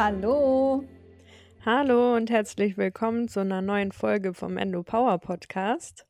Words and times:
Hallo. 0.00 0.84
Hallo 1.66 2.14
und 2.14 2.30
herzlich 2.30 2.76
willkommen 2.76 3.26
zu 3.26 3.40
einer 3.40 3.60
neuen 3.62 3.90
Folge 3.90 4.32
vom 4.32 4.56
Endo 4.56 4.84
Power 4.84 5.18
Podcast. 5.18 6.06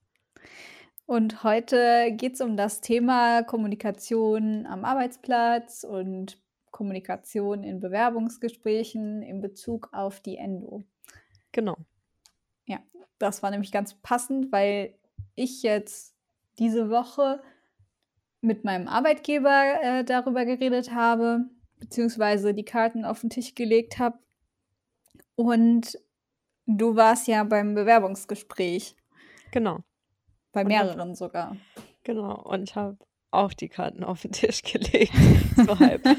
Und 1.07 1.43
heute 1.43 2.13
geht 2.13 2.35
es 2.35 2.43
um 2.43 2.59
das 2.59 2.83
Thema 2.83 3.43
Kommunikation 3.45 4.67
am 4.67 4.85
Arbeitsplatz 4.85 5.85
und 5.85 6.39
Kommunikation 6.71 7.65
in 7.65 7.81
Bewerbungsgesprächen 7.81 9.23
in 9.23 9.41
Bezug 9.41 9.89
auf 9.93 10.21
die 10.21 10.37
Endo. 10.37 10.85
Genau. 11.53 11.79
Ja, 12.67 12.81
das 13.19 13.43
war 13.43 13.51
nämlich 13.51 13.73
ganz 13.73 13.95
passend, 14.03 14.53
weil 14.53 14.99
ich 15.35 15.63
jetzt 15.63 16.15
diese 16.59 16.91
Woche 16.91 17.41
mit 18.43 18.65
meinem 18.65 18.87
Arbeitgeber 18.87 19.81
äh, 19.81 20.05
darüber 20.05 20.45
geredet 20.45 20.93
habe, 20.93 21.49
beziehungsweise 21.79 22.55
die 22.55 22.65
Karten 22.65 23.05
auf 23.05 23.21
den 23.21 23.31
Tisch 23.31 23.55
gelegt 23.55 23.99
habe. 23.99 24.19
Und 25.35 25.99
du 26.67 26.97
warst 26.97 27.29
ja 27.29 27.45
beim 27.45 27.75
Bewerbungsgespräch. 27.75 28.97
Genau. 29.51 29.81
Bei 30.53 30.65
mehreren 30.65 31.11
hab, 31.11 31.17
sogar. 31.17 31.57
Genau. 32.05 32.43
Und 32.43 32.75
habe 32.75 32.99
auch 33.31 33.53
die 33.53 33.69
Karten 33.69 34.05
auf 34.05 34.23
den 34.23 34.33
Tisch 34.33 34.63
gelegt. 34.73 35.13
so 35.57 35.79
halb. 35.79 36.05
ja. 36.07 36.17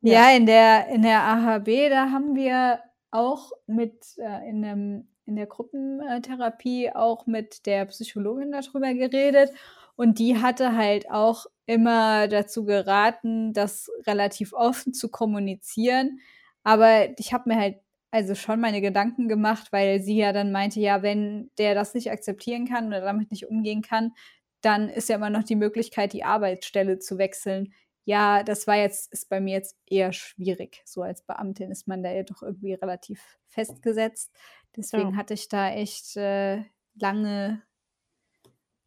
ja, 0.30 0.36
in 0.36 0.46
der, 0.46 0.88
in 0.88 1.02
der 1.02 1.22
AHB, 1.22 1.90
da 1.90 2.10
haben 2.10 2.34
wir 2.34 2.80
auch 3.10 3.52
mit 3.66 4.16
äh, 4.18 4.48
in, 4.48 4.62
dem, 4.62 5.08
in 5.26 5.36
der 5.36 5.46
Gruppentherapie 5.46 6.90
auch 6.92 7.26
mit 7.26 7.66
der 7.66 7.86
Psychologin 7.86 8.52
darüber 8.52 8.92
geredet. 8.94 9.52
Und 9.96 10.18
die 10.18 10.38
hatte 10.38 10.76
halt 10.76 11.10
auch 11.10 11.46
immer 11.66 12.28
dazu 12.28 12.64
geraten, 12.64 13.52
das 13.52 13.90
relativ 14.06 14.52
offen 14.52 14.94
zu 14.94 15.08
kommunizieren. 15.10 16.20
Aber 16.64 17.18
ich 17.18 17.32
habe 17.32 17.48
mir 17.48 17.56
halt 17.56 17.76
also 18.10 18.34
schon 18.34 18.60
meine 18.60 18.82
Gedanken 18.82 19.26
gemacht, 19.26 19.72
weil 19.72 20.00
sie 20.02 20.16
ja 20.16 20.32
dann 20.32 20.52
meinte, 20.52 20.80
ja, 20.80 21.02
wenn 21.02 21.50
der 21.58 21.74
das 21.74 21.94
nicht 21.94 22.10
akzeptieren 22.10 22.68
kann 22.68 22.88
oder 22.88 23.00
damit 23.00 23.30
nicht 23.30 23.48
umgehen 23.48 23.80
kann, 23.80 24.12
dann 24.60 24.88
ist 24.88 25.08
ja 25.08 25.16
immer 25.16 25.30
noch 25.30 25.44
die 25.44 25.56
Möglichkeit, 25.56 26.12
die 26.12 26.22
Arbeitsstelle 26.22 26.98
zu 26.98 27.16
wechseln. 27.18 27.72
Ja, 28.04 28.42
das 28.42 28.66
war 28.66 28.76
jetzt, 28.76 29.12
ist 29.12 29.30
bei 29.30 29.40
mir 29.40 29.54
jetzt 29.54 29.76
eher 29.86 30.12
schwierig. 30.12 30.82
So 30.84 31.02
als 31.02 31.22
Beamtin 31.22 31.70
ist 31.70 31.88
man 31.88 32.02
da 32.02 32.12
ja 32.12 32.22
doch 32.22 32.42
irgendwie 32.42 32.74
relativ 32.74 33.38
festgesetzt. 33.48 34.30
Deswegen 34.76 35.12
ja. 35.12 35.16
hatte 35.16 35.34
ich 35.34 35.48
da 35.48 35.70
echt 35.70 36.16
äh, 36.16 36.64
lange 36.94 37.62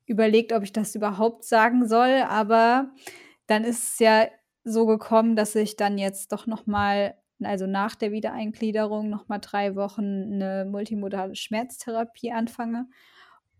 überlegt, 0.05 0.53
ob 0.53 0.63
ich 0.63 0.73
das 0.73 0.95
überhaupt 0.95 1.43
sagen 1.43 1.87
soll, 1.87 2.23
aber 2.27 2.91
dann 3.47 3.63
ist 3.63 3.83
es 3.83 3.99
ja 3.99 4.27
so 4.63 4.85
gekommen, 4.85 5.35
dass 5.35 5.55
ich 5.55 5.75
dann 5.75 5.97
jetzt 5.97 6.31
doch 6.31 6.47
noch 6.47 6.65
mal, 6.65 7.15
also 7.43 7.67
nach 7.67 7.95
der 7.95 8.11
Wiedereingliederung 8.11 9.09
noch 9.09 9.27
mal 9.27 9.39
drei 9.39 9.75
Wochen 9.75 10.33
eine 10.33 10.65
multimodale 10.65 11.35
Schmerztherapie 11.35 12.31
anfange. 12.31 12.87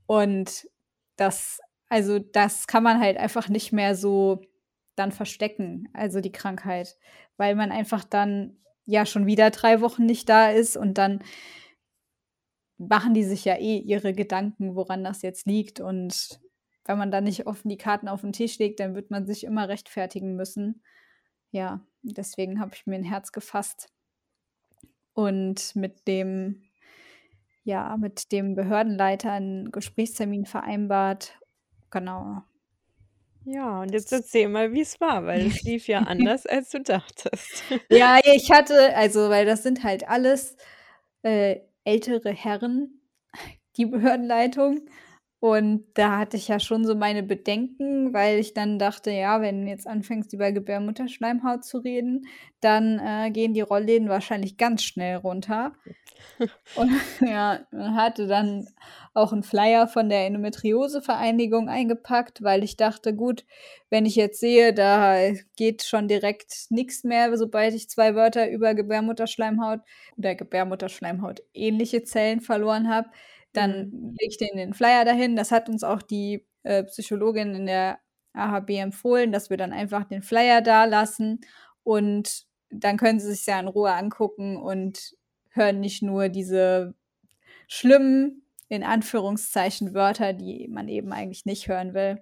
Und 0.07 0.67
das, 1.15 1.59
also 1.89 2.19
das 2.19 2.67
kann 2.67 2.83
man 2.83 2.99
halt 2.99 3.17
einfach 3.17 3.49
nicht 3.49 3.71
mehr 3.71 3.95
so 3.95 4.41
dann 4.95 5.11
verstecken, 5.11 5.89
also 5.93 6.21
die 6.21 6.31
Krankheit, 6.31 6.97
weil 7.37 7.55
man 7.55 7.71
einfach 7.71 8.03
dann 8.03 8.57
ja 8.85 9.05
schon 9.05 9.25
wieder 9.25 9.49
drei 9.49 9.81
Wochen 9.81 10.05
nicht 10.05 10.29
da 10.29 10.49
ist 10.49 10.77
und 10.77 10.97
dann 10.97 11.19
machen 12.77 13.13
die 13.13 13.23
sich 13.23 13.45
ja 13.45 13.55
eh 13.55 13.77
ihre 13.77 14.13
Gedanken, 14.13 14.75
woran 14.75 15.03
das 15.03 15.21
jetzt 15.21 15.45
liegt. 15.47 15.79
Und 15.79 16.39
wenn 16.85 16.97
man 16.97 17.11
da 17.11 17.21
nicht 17.21 17.47
offen 17.47 17.69
die 17.69 17.77
Karten 17.77 18.07
auf 18.07 18.21
den 18.21 18.33
Tisch 18.33 18.57
legt, 18.59 18.79
dann 18.79 18.95
wird 18.95 19.11
man 19.11 19.25
sich 19.25 19.43
immer 19.43 19.69
rechtfertigen 19.69 20.35
müssen. 20.35 20.83
Ja, 21.51 21.85
deswegen 22.01 22.59
habe 22.59 22.71
ich 22.75 22.85
mir 22.85 22.95
ein 22.95 23.03
Herz 23.03 23.31
gefasst 23.31 23.89
und 25.13 25.75
mit 25.75 26.07
dem, 26.07 26.63
ja, 27.63 27.95
mit 27.97 28.31
dem 28.31 28.55
Behördenleiter 28.55 29.31
einen 29.31 29.71
Gesprächstermin 29.71 30.45
vereinbart. 30.45 31.39
Genau. 31.89 32.43
Ja, 33.45 33.81
und 33.81 33.91
jetzt 33.91 34.11
erzähl 34.11 34.49
mal, 34.49 34.73
wie 34.73 34.81
es 34.81 34.99
war, 34.99 35.25
weil 35.25 35.47
es 35.47 35.61
lief 35.63 35.87
ja 35.87 35.99
anders, 36.07 36.45
als 36.45 36.69
du 36.69 36.81
dachtest. 36.81 37.63
ja, 37.89 38.19
ich 38.23 38.51
hatte, 38.51 38.95
also, 38.95 39.29
weil 39.29 39.45
das 39.45 39.63
sind 39.63 39.83
halt 39.83 40.07
alles 40.09 40.57
äh, 41.21 41.59
ältere 41.85 42.31
Herren, 42.31 43.01
die 43.77 43.85
Behördenleitung. 43.85 44.89
Und 45.45 45.85
da 45.93 46.17
hatte 46.17 46.37
ich 46.37 46.47
ja 46.47 46.59
schon 46.59 46.85
so 46.85 46.95
meine 46.95 47.21
Bedenken, 47.21 48.15
weil 48.15 48.39
ich 48.39 48.55
dann 48.55 48.79
dachte, 48.79 49.11
ja, 49.11 49.41
wenn 49.41 49.61
du 49.61 49.69
jetzt 49.69 49.85
anfängst, 49.85 50.33
über 50.33 50.51
Gebärmutterschleimhaut 50.51 51.63
zu 51.63 51.77
reden, 51.77 52.25
dann 52.61 52.97
äh, 52.97 53.29
gehen 53.29 53.53
die 53.53 53.61
Rollläden 53.61 54.09
wahrscheinlich 54.09 54.57
ganz 54.57 54.81
schnell 54.81 55.17
runter. 55.17 55.73
Und 56.75 56.89
ja, 57.21 57.59
hatte 57.71 58.25
dann 58.25 58.67
auch 59.13 59.33
einen 59.33 59.43
Flyer 59.43 59.87
von 59.87 60.09
der 60.09 60.25
Endometriose-Vereinigung 60.25 61.69
eingepackt, 61.69 62.41
weil 62.41 62.63
ich 62.63 62.75
dachte, 62.75 63.13
gut, 63.13 63.45
wenn 63.91 64.07
ich 64.07 64.15
jetzt 64.15 64.39
sehe, 64.39 64.73
da 64.73 65.31
geht 65.55 65.83
schon 65.83 66.07
direkt 66.07 66.71
nichts 66.71 67.03
mehr, 67.03 67.37
sobald 67.37 67.75
ich 67.75 67.87
zwei 67.87 68.15
Wörter 68.15 68.49
über 68.49 68.73
Gebärmutterschleimhaut 68.73 69.81
oder 70.17 70.33
Gebärmutterschleimhaut 70.33 71.43
ähnliche 71.53 72.03
Zellen 72.03 72.41
verloren 72.41 72.89
habe, 72.89 73.09
dann 73.57 73.89
mhm. 73.89 74.15
lege 74.19 74.29
ich 74.29 74.37
den, 74.37 74.57
den 74.57 74.73
Flyer 74.73 75.05
dahin. 75.05 75.35
Das 75.35 75.51
hat 75.51 75.69
uns 75.69 75.83
auch 75.83 76.01
die 76.01 76.45
äh, 76.63 76.83
Psychologin 76.83 77.55
in 77.55 77.65
der 77.65 77.99
AHB 78.33 78.71
empfohlen, 78.71 79.31
dass 79.31 79.49
wir 79.49 79.57
dann 79.57 79.73
einfach 79.73 80.03
den 80.05 80.21
Flyer 80.21 80.61
da 80.61 80.85
lassen 80.85 81.41
und 81.83 82.45
dann 82.69 82.97
können 82.97 83.19
sie 83.19 83.33
sich 83.33 83.45
ja 83.45 83.59
in 83.59 83.67
Ruhe 83.67 83.93
angucken 83.93 84.57
und 84.57 85.15
hören 85.51 85.79
nicht 85.79 86.01
nur 86.03 86.29
diese 86.29 86.93
schlimmen, 87.67 88.43
in 88.67 88.83
Anführungszeichen, 88.83 89.93
Wörter, 89.93 90.33
die 90.33 90.67
man 90.67 90.87
eben 90.87 91.13
eigentlich 91.13 91.45
nicht 91.45 91.67
hören 91.67 91.93
will. 91.93 92.21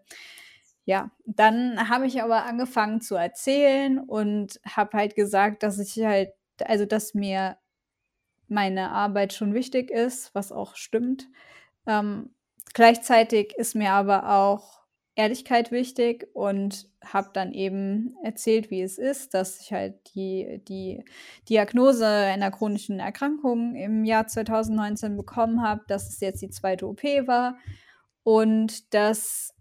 Ja, 0.86 1.12
dann 1.26 1.90
habe 1.90 2.06
ich 2.06 2.22
aber 2.22 2.46
angefangen 2.46 3.00
zu 3.02 3.16
erzählen 3.16 4.00
und 4.00 4.60
habe 4.68 4.98
halt 4.98 5.16
gesagt, 5.16 5.64
dass 5.64 5.80
ich 5.80 6.04
halt, 6.04 6.32
also 6.66 6.86
dass 6.86 7.14
mir 7.14 7.58
meine 8.54 8.92
Arbeit 8.92 9.34
schon 9.34 9.54
wichtig 9.54 9.92
ist, 9.92 10.34
was 10.34 10.52
auch 10.52 10.76
stimmt. 10.76 11.28
Ähm, 11.86 12.30
gleichzeitig 12.74 13.54
ist 13.58 13.76
mir 13.76 13.92
aber 13.92 14.30
auch 14.30 14.84
Ehrlichkeit 15.16 15.72
wichtig 15.72 16.28
und 16.34 16.88
habe 17.04 17.30
dann 17.34 17.54
eben 17.54 18.16
erzählt, 18.24 18.72
wie 18.72 18.82
es 18.82 18.98
ist, 18.98 19.34
dass 19.34 19.60
ich 19.60 19.72
halt 19.72 20.16
die, 20.16 20.62
die 20.68 21.04
Diagnose 21.50 22.08
einer 22.08 22.50
chronischen 22.50 23.00
Erkrankung 23.00 23.76
im 23.76 24.06
Jahr 24.06 24.28
2019 24.28 25.16
bekommen 25.16 25.62
habe, 25.62 25.82
dass 25.88 26.10
es 26.10 26.20
jetzt 26.20 26.42
die 26.42 26.50
zweite 26.50 26.88
OP 26.88 27.04
war 27.04 27.58
und 28.24 28.94
dass 28.94 29.54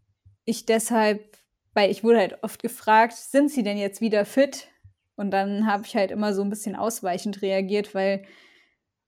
ich 0.44 0.64
deshalb, 0.64 1.36
weil 1.74 1.90
ich 1.90 2.02
wurde 2.02 2.18
halt 2.18 2.42
oft 2.42 2.62
gefragt, 2.62 3.14
sind 3.14 3.50
Sie 3.50 3.62
denn 3.62 3.76
jetzt 3.76 4.00
wieder 4.00 4.24
fit? 4.24 4.68
Und 5.16 5.30
dann 5.30 5.66
habe 5.66 5.84
ich 5.84 5.94
halt 5.94 6.10
immer 6.10 6.32
so 6.32 6.42
ein 6.42 6.50
bisschen 6.50 6.76
ausweichend 6.76 7.42
reagiert, 7.42 7.94
weil 7.94 8.24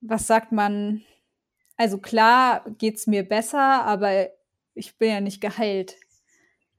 was 0.06 0.26
sagt 0.26 0.53
man? 0.53 1.03
Also 1.76 1.98
klar 1.98 2.65
geht 2.78 2.97
es 2.97 3.06
mir 3.06 3.28
besser, 3.28 3.84
aber 3.84 4.28
ich 4.75 4.97
bin 4.98 5.10
ja 5.10 5.20
nicht 5.20 5.41
geheilt. 5.41 5.97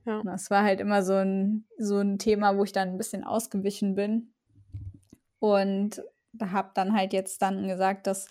Ja. 0.06 0.22
Das 0.24 0.50
war 0.52 0.63
halt 0.63 0.80
immer 0.80 1.03
so 1.03 1.13
ein, 1.13 1.66
so 1.78 1.97
ein 2.00 2.19
Thema, 2.19 2.58
wo 2.58 2.64
ich 2.64 2.72
dann 2.72 2.90
ein 2.90 2.97
bisschen 2.97 3.24
ausgewichen 3.24 3.96
bin. 3.96 4.34
Und 5.40 6.03
da 6.31 6.52
habe 6.52 6.72
dann 6.75 6.96
halt 6.96 7.14
jetzt 7.14 7.41
dann 7.41 7.68
gesagt, 7.68 8.08
dass 8.08 8.28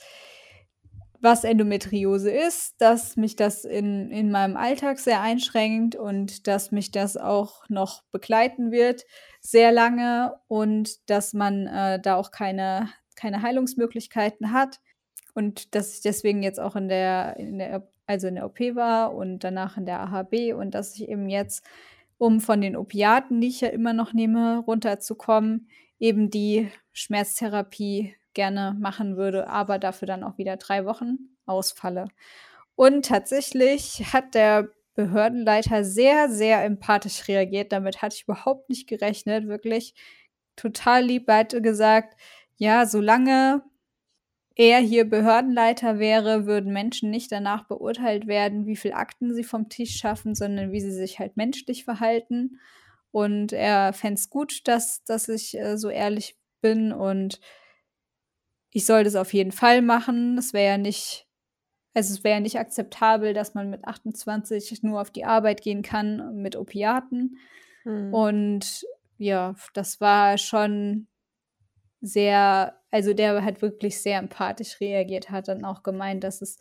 was 1.21 1.43
Endometriose 1.43 2.31
ist, 2.31 2.80
dass 2.80 3.16
mich 3.16 3.34
das 3.34 3.65
in, 3.65 4.10
in 4.10 4.30
meinem 4.30 4.57
Alltag 4.57 4.98
sehr 4.98 5.22
einschränkt 5.22 5.97
und 5.97 6.47
dass 6.47 6.71
mich 6.71 6.91
das 6.91 7.16
auch 7.16 7.66
noch 7.68 8.03
begleiten 8.13 8.71
wird, 8.71 9.04
sehr 9.41 9.72
lange 9.72 10.34
und 10.48 11.09
dass 11.09 11.33
man 11.33 11.66
äh, 11.66 11.98
da 11.98 12.16
auch 12.16 12.30
keine, 12.30 12.91
keine 13.16 13.41
Heilungsmöglichkeiten 13.41 14.53
hat 14.53 14.80
und 15.34 15.75
dass 15.75 15.95
ich 15.95 16.01
deswegen 16.01 16.42
jetzt 16.42 16.60
auch 16.60 16.77
in 16.77 16.89
der, 16.89 17.36
in 17.36 17.59
der 17.59 17.86
also 18.07 18.27
in 18.27 18.34
der 18.34 18.47
OP 18.47 18.60
war 18.75 19.15
und 19.15 19.41
danach 19.45 19.77
in 19.77 19.86
der 19.86 20.01
AHB 20.01 20.54
und 20.54 20.72
dass 20.75 20.95
ich 20.95 21.09
eben 21.09 21.28
jetzt, 21.28 21.65
um 22.19 22.41
von 22.41 22.60
den 22.60 22.77
Opiaten, 22.77 23.41
die 23.41 23.48
ich 23.48 23.60
ja 23.60 23.69
immer 23.69 23.92
noch 23.92 24.13
nehme, 24.13 24.59
runterzukommen, 24.59 25.69
eben 25.98 26.31
die 26.31 26.71
Schmerztherapie 26.92 28.15
gerne 28.34 28.77
machen 28.78 29.16
würde, 29.16 29.48
aber 29.48 29.78
dafür 29.78 30.07
dann 30.07 30.25
auch 30.25 30.39
wieder 30.39 30.57
drei 30.57 30.84
Wochen 30.84 31.19
ausfalle. 31.47 32.09
Und 32.77 33.07
tatsächlich 33.07 34.13
hat 34.13 34.34
der 34.34 34.69
Behördenleiter 34.95 35.84
sehr, 35.84 36.28
sehr 36.28 36.65
empathisch 36.65 37.27
reagiert. 37.28 37.72
Damit 37.72 38.03
hatte 38.03 38.16
ich 38.16 38.25
überhaupt 38.25 38.69
nicht 38.69 38.89
gerechnet. 38.89 39.48
Wirklich 39.48 39.95
total 40.57 41.04
lieb. 41.04 41.28
Er 41.28 41.39
hatte 41.39 41.63
gesagt, 41.63 42.16
ja, 42.57 42.87
solange 42.87 43.63
er 44.56 44.78
hier 44.78 45.09
Behördenleiter 45.09 45.98
wäre, 45.98 46.47
würden 46.47 46.72
Menschen 46.72 47.10
nicht 47.10 47.33
danach 47.33 47.66
beurteilt 47.66 48.27
werden, 48.27 48.66
wie 48.66 48.77
viel 48.77 48.92
Akten 48.92 49.34
sie 49.34 49.45
vom 49.45 49.68
Tisch 49.68 49.97
schaffen, 49.97 50.34
sondern 50.34 50.71
wie 50.71 50.80
sie 50.80 50.92
sich 50.92 51.18
halt 51.18 51.36
menschlich 51.36 51.84
verhalten. 51.84 52.60
Und 53.10 53.53
er 53.53 53.92
fände 53.92 54.15
es 54.15 54.30
gut, 54.30 54.66
dass, 54.68 55.03
dass 55.04 55.28
ich 55.28 55.59
äh, 55.59 55.77
so 55.77 55.89
ehrlich 55.89 56.36
bin 56.60 56.92
und 56.92 57.41
ich 58.71 58.86
soll 58.86 59.04
das 59.04 59.15
auf 59.15 59.33
jeden 59.33 59.53
Fall 59.53 59.83
machen. 59.83 60.39
Es 60.39 60.53
wäre 60.53 60.72
ja 60.72 60.78
nicht 60.78 61.28
also, 61.95 62.12
es 62.12 62.24
wäre 62.24 62.34
ja 62.34 62.41
nicht 62.41 62.59
akzeptabel, 62.59 63.34
dass 63.34 63.54
man 63.54 63.71
mit 63.71 63.84
28 63.84 64.83
nur 64.83 65.01
auf 65.01 65.10
die 65.10 65.24
Arbeit 65.24 65.62
gehen 65.62 65.83
kann 65.83 66.34
mit 66.42 66.56
Opiaten. 66.56 67.39
Mhm. 67.84 68.12
Und 68.12 68.84
ja, 69.16 69.54
das 69.74 70.01
war 70.01 70.36
schon 70.36 71.06
sehr 72.01 72.80
also, 72.94 73.12
der 73.12 73.44
hat 73.44 73.60
wirklich 73.60 74.00
sehr 74.00 74.20
empathisch 74.20 74.80
reagiert, 74.80 75.28
hat 75.28 75.48
dann 75.48 75.64
auch 75.64 75.82
gemeint, 75.82 76.22
dass 76.22 76.41
es 76.41 76.60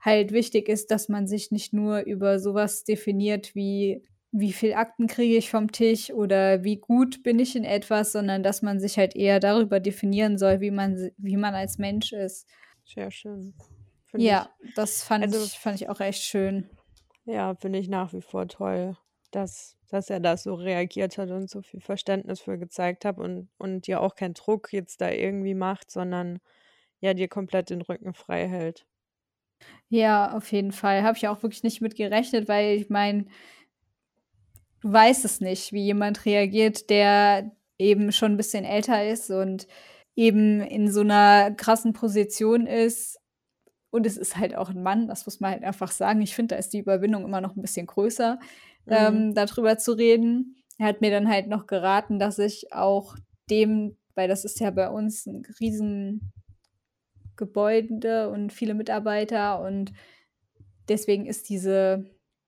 halt 0.00 0.32
wichtig 0.32 0.70
ist, 0.70 0.90
dass 0.90 1.10
man 1.10 1.26
sich 1.26 1.50
nicht 1.50 1.74
nur 1.74 2.00
über 2.00 2.38
sowas 2.38 2.84
definiert 2.84 3.54
wie 3.54 4.02
wie 4.32 4.54
viel 4.54 4.72
Akten 4.72 5.08
kriege 5.08 5.36
ich 5.36 5.50
vom 5.50 5.70
Tisch 5.72 6.10
oder 6.10 6.64
wie 6.64 6.76
gut 6.76 7.22
bin 7.22 7.38
ich 7.38 7.54
in 7.54 7.64
etwas, 7.64 8.12
sondern 8.12 8.42
dass 8.42 8.62
man 8.62 8.80
sich 8.80 8.96
halt 8.96 9.14
eher 9.14 9.40
darüber 9.40 9.78
definieren 9.78 10.38
soll, 10.38 10.62
wie 10.62 10.70
man 10.70 11.10
wie 11.18 11.36
man 11.36 11.54
als 11.54 11.76
Mensch 11.76 12.14
ist. 12.14 12.48
Sehr 12.86 13.10
schön. 13.10 13.52
Ja, 14.16 14.48
ich. 14.60 14.74
das 14.76 15.02
fand 15.02 15.24
also, 15.24 15.44
ich 15.44 15.58
fand 15.58 15.82
ich 15.82 15.90
auch 15.90 16.00
echt 16.00 16.22
schön. 16.22 16.70
Ja, 17.26 17.54
finde 17.56 17.78
ich 17.78 17.90
nach 17.90 18.14
wie 18.14 18.22
vor 18.22 18.48
toll, 18.48 18.96
dass 19.34 19.76
dass 19.88 20.10
er 20.10 20.20
da 20.20 20.36
so 20.36 20.54
reagiert 20.54 21.18
hat 21.18 21.30
und 21.30 21.48
so 21.48 21.62
viel 21.62 21.80
Verständnis 21.80 22.40
für 22.40 22.58
gezeigt 22.58 23.04
hat 23.04 23.18
und 23.18 23.48
und 23.58 23.86
dir 23.86 24.00
auch 24.00 24.14
keinen 24.14 24.34
Druck 24.34 24.72
jetzt 24.72 25.00
da 25.00 25.10
irgendwie 25.10 25.54
macht, 25.54 25.90
sondern 25.90 26.40
ja, 27.00 27.14
dir 27.14 27.28
komplett 27.28 27.70
den 27.70 27.82
Rücken 27.82 28.14
frei 28.14 28.48
hält. 28.48 28.86
Ja, 29.88 30.36
auf 30.36 30.50
jeden 30.52 30.72
Fall. 30.72 31.02
Habe 31.02 31.16
ich 31.16 31.28
auch 31.28 31.42
wirklich 31.42 31.62
nicht 31.62 31.80
mit 31.80 31.96
gerechnet, 31.96 32.48
weil 32.48 32.76
ich 32.76 32.90
meine 32.90 33.26
du 34.84 34.92
weißt 34.92 35.24
es 35.24 35.40
nicht, 35.40 35.72
wie 35.72 35.82
jemand 35.82 36.26
reagiert, 36.26 36.90
der 36.90 37.50
eben 37.78 38.12
schon 38.12 38.32
ein 38.32 38.36
bisschen 38.36 38.64
älter 38.64 39.06
ist 39.08 39.30
und 39.30 39.66
eben 40.14 40.60
in 40.60 40.92
so 40.92 41.00
einer 41.00 41.52
krassen 41.52 41.94
Position 41.94 42.66
ist. 42.66 43.18
Und 43.90 44.06
es 44.06 44.16
ist 44.16 44.36
halt 44.36 44.54
auch 44.56 44.70
ein 44.70 44.82
Mann, 44.82 45.08
das 45.08 45.24
muss 45.24 45.40
man 45.40 45.52
halt 45.52 45.64
einfach 45.64 45.90
sagen. 45.90 46.20
Ich 46.20 46.34
finde, 46.34 46.54
da 46.54 46.58
ist 46.58 46.72
die 46.74 46.80
Überwindung 46.80 47.24
immer 47.24 47.40
noch 47.40 47.56
ein 47.56 47.62
bisschen 47.62 47.86
größer, 47.86 48.38
mhm. 48.86 48.92
ähm, 48.92 49.34
darüber 49.34 49.78
zu 49.78 49.92
reden. 49.92 50.56
Er 50.78 50.86
hat 50.86 51.00
mir 51.00 51.10
dann 51.10 51.28
halt 51.28 51.48
noch 51.48 51.66
geraten, 51.66 52.18
dass 52.18 52.38
ich 52.38 52.72
auch 52.72 53.16
dem, 53.50 53.96
weil 54.14 54.28
das 54.28 54.44
ist 54.44 54.60
ja 54.60 54.70
bei 54.70 54.88
uns 54.88 55.26
ein 55.26 55.46
riesen 55.60 56.32
Gebäude 57.36 58.30
und 58.30 58.52
viele 58.52 58.74
Mitarbeiter 58.74 59.60
und 59.60 59.92
deswegen 60.88 61.26
ist 61.26 61.48
diese 61.48 62.04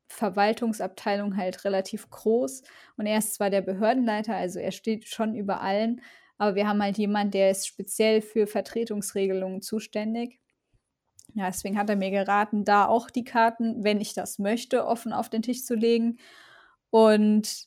Verwaltungsabteilung 0.09 1.37
halt 1.37 1.65
relativ 1.65 2.09
groß 2.11 2.63
und 2.97 3.07
er 3.07 3.19
ist 3.19 3.35
zwar 3.35 3.51
der 3.51 3.63
Behördenleiter, 3.63 4.37
also 4.37 4.61
er 4.61 4.71
steht 4.71 5.09
schon 5.09 5.35
über 5.35 5.61
allen, 5.61 6.01
aber 6.39 6.55
wir 6.55 6.69
haben 6.69 6.83
halt 6.83 6.99
jemanden, 6.99 7.33
der 7.33 7.51
ist 7.51 7.67
speziell 7.67 8.23
für 8.23 8.47
Vertretungsregelungen 8.47 9.63
zuständig. 9.63 10.39
Ja, 11.37 11.47
deswegen 11.49 11.77
hat 11.79 11.91
er 11.91 11.97
mir 11.97 12.11
geraten, 12.11 12.65
da 12.65 12.87
auch 12.87 13.11
die 13.11 13.25
Karten, 13.25 13.85
wenn 13.85 14.01
ich 14.01 14.15
das 14.15 14.39
möchte, 14.39 14.87
offen 14.87 15.13
auf 15.13 15.29
den 15.29 15.43
Tisch 15.43 15.65
zu 15.67 15.75
legen. 15.75 16.19
Und 16.89 17.67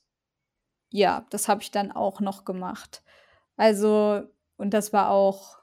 ja, 0.92 1.27
das 1.30 1.48
habe 1.48 1.62
ich 1.62 1.69
dann 1.69 1.92
auch 1.92 2.19
noch 2.19 2.45
gemacht. 2.45 3.04
Also, 3.57 4.24
und 4.57 4.74
das 4.74 4.92
war 4.92 5.12
auch 5.12 5.60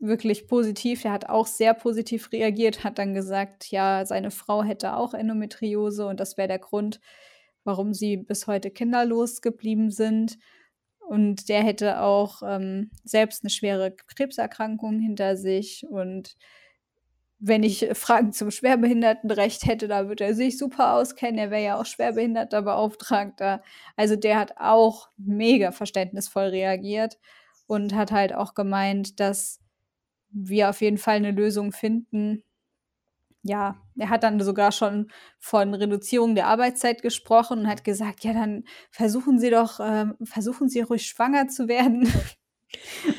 wirklich 0.00 0.48
positiv. 0.48 1.04
Er 1.04 1.12
hat 1.12 1.28
auch 1.28 1.46
sehr 1.46 1.74
positiv 1.74 2.32
reagiert, 2.32 2.82
hat 2.82 2.98
dann 2.98 3.14
gesagt, 3.14 3.70
ja, 3.70 4.04
seine 4.04 4.32
Frau 4.32 4.64
hätte 4.64 4.96
auch 4.96 5.14
Endometriose 5.14 6.06
und 6.08 6.18
das 6.18 6.36
wäre 6.38 6.48
der 6.48 6.58
Grund, 6.58 7.00
warum 7.62 7.94
sie 7.94 8.16
bis 8.16 8.48
heute 8.48 8.72
kinderlos 8.72 9.42
geblieben 9.42 9.92
sind. 9.92 10.38
Und 10.98 11.48
der 11.48 11.62
hätte 11.62 12.00
auch 12.00 12.42
ähm, 12.44 12.90
selbst 13.04 13.44
eine 13.44 13.50
schwere 13.50 13.92
Krebserkrankung 13.92 14.98
hinter 14.98 15.36
sich. 15.36 15.86
Und 15.88 16.36
wenn 17.40 17.62
ich 17.62 17.88
Fragen 17.94 18.32
zum 18.32 18.50
Schwerbehindertenrecht 18.50 19.66
hätte, 19.66 19.86
da 19.86 20.08
würde 20.08 20.24
er 20.24 20.34
sich 20.34 20.58
super 20.58 20.94
auskennen. 20.94 21.38
Er 21.38 21.50
wäre 21.50 21.62
ja 21.62 21.80
auch 21.80 21.86
Schwerbehinderterbeauftragter. 21.86 23.62
Also 23.96 24.16
der 24.16 24.38
hat 24.38 24.54
auch 24.58 25.08
mega 25.16 25.70
verständnisvoll 25.70 26.46
reagiert 26.48 27.18
und 27.66 27.94
hat 27.94 28.10
halt 28.10 28.34
auch 28.34 28.54
gemeint, 28.54 29.20
dass 29.20 29.60
wir 30.30 30.70
auf 30.70 30.80
jeden 30.80 30.98
Fall 30.98 31.16
eine 31.16 31.30
Lösung 31.30 31.72
finden. 31.72 32.42
Ja, 33.42 33.76
er 33.96 34.10
hat 34.10 34.24
dann 34.24 34.40
sogar 34.40 34.72
schon 34.72 35.10
von 35.38 35.72
Reduzierung 35.74 36.34
der 36.34 36.48
Arbeitszeit 36.48 37.02
gesprochen 37.02 37.60
und 37.60 37.68
hat 37.68 37.84
gesagt, 37.84 38.24
ja, 38.24 38.32
dann 38.32 38.64
versuchen 38.90 39.38
Sie 39.38 39.50
doch, 39.50 39.80
äh, 39.80 40.06
versuchen 40.24 40.68
Sie 40.68 40.80
ruhig 40.80 41.06
schwanger 41.06 41.48
zu 41.48 41.68
werden. 41.68 42.12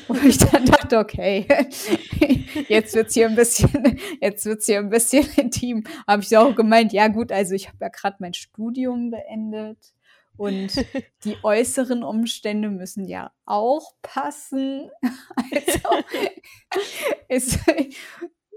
Und 0.08 0.24
ich 0.24 0.38
dann 0.38 0.64
dachte, 0.64 0.98
okay, 0.98 1.46
jetzt 2.68 2.94
wird 2.94 3.08
es 3.08 3.14
hier 3.14 3.28
ein 3.28 3.34
bisschen, 3.34 3.98
jetzt 4.20 4.46
wird's 4.46 4.66
hier 4.66 4.78
ein 4.78 4.90
bisschen 4.90 5.26
intim. 5.36 5.84
Habe 6.06 6.22
ich 6.22 6.36
auch 6.36 6.54
gemeint, 6.54 6.92
ja 6.92 7.08
gut, 7.08 7.32
also 7.32 7.54
ich 7.54 7.68
habe 7.68 7.78
ja 7.80 7.88
gerade 7.88 8.16
mein 8.20 8.34
Studium 8.34 9.10
beendet 9.10 9.78
und 10.36 10.74
die 11.24 11.36
äußeren 11.42 12.02
Umstände 12.02 12.70
müssen 12.70 13.06
ja 13.06 13.32
auch 13.44 13.92
passen. 14.02 14.90
Also 15.52 15.88
ist, 17.28 17.58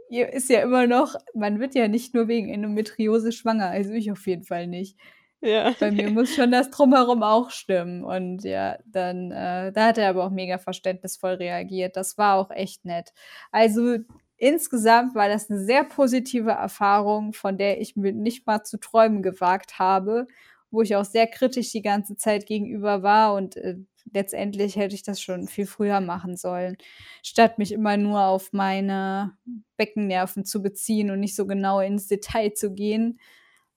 ist 0.09 0.49
ja 0.49 0.61
immer 0.61 0.87
noch, 0.87 1.15
man 1.33 1.59
wird 1.59 1.75
ja 1.75 1.87
nicht 1.87 2.13
nur 2.13 2.27
wegen 2.27 2.49
Endometriose 2.49 3.31
schwanger, 3.31 3.69
also 3.69 3.91
ich 3.93 4.11
auf 4.11 4.25
jeden 4.27 4.43
Fall 4.43 4.67
nicht. 4.67 4.97
Ja. 5.43 5.75
Bei 5.79 5.91
mir 5.91 6.09
muss 6.09 6.33
schon 6.33 6.51
das 6.51 6.69
Drumherum 6.69 7.21
auch 7.21 7.49
stimmen. 7.49 8.03
Und 8.03 8.43
ja, 8.43 8.77
dann, 8.85 9.31
äh, 9.31 9.71
da 9.73 9.87
hat 9.87 9.97
er 9.97 10.09
aber 10.09 10.25
auch 10.25 10.31
mega 10.31 10.57
verständnisvoll 10.57 11.33
reagiert. 11.33 11.97
Das 11.97 12.17
war 12.17 12.35
auch 12.35 12.49
echt 12.49 12.85
nett. 12.85 13.11
Also 13.51 13.97
insgesamt 14.37 15.15
war 15.15 15.27
das 15.27 15.49
eine 15.49 15.59
sehr 15.59 15.83
positive 15.83 16.51
Erfahrung, 16.51 17.33
von 17.33 17.57
der 17.57 17.81
ich 17.81 17.95
mir 17.95 18.13
nicht 18.13 18.47
mal 18.47 18.63
zu 18.63 18.79
träumen 18.79 19.21
gewagt 19.21 19.79
habe 19.79 20.27
wo 20.73 20.81
ich 20.81 20.95
auch 20.95 21.05
sehr 21.05 21.27
kritisch 21.27 21.71
die 21.71 21.83
ganze 21.83 22.17
Zeit 22.17 22.47
gegenüber 22.47 23.03
war 23.03 23.35
und 23.35 23.55
äh, 23.57 23.77
letztendlich 24.11 24.75
hätte 24.75 24.95
ich 24.95 25.03
das 25.03 25.21
schon 25.21 25.47
viel 25.47 25.67
früher 25.67 26.01
machen 26.01 26.35
sollen, 26.35 26.77
statt 27.21 27.59
mich 27.59 27.71
immer 27.71 27.95
nur 27.95 28.25
auf 28.25 28.51
meine 28.53 29.37
Beckennerven 29.77 30.45
zu 30.45 30.63
beziehen 30.63 31.11
und 31.11 31.19
nicht 31.19 31.35
so 31.35 31.45
genau 31.45 31.79
ins 31.79 32.07
Detail 32.07 32.53
zu 32.53 32.73
gehen, 32.73 33.19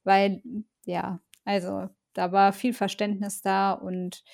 weil 0.05 0.43
ja, 0.87 1.21
also 1.47 1.88
da 2.12 2.33
war 2.33 2.53
viel 2.53 2.75
Verständnis 2.75 3.41
da 3.41 3.73
und 3.73 4.25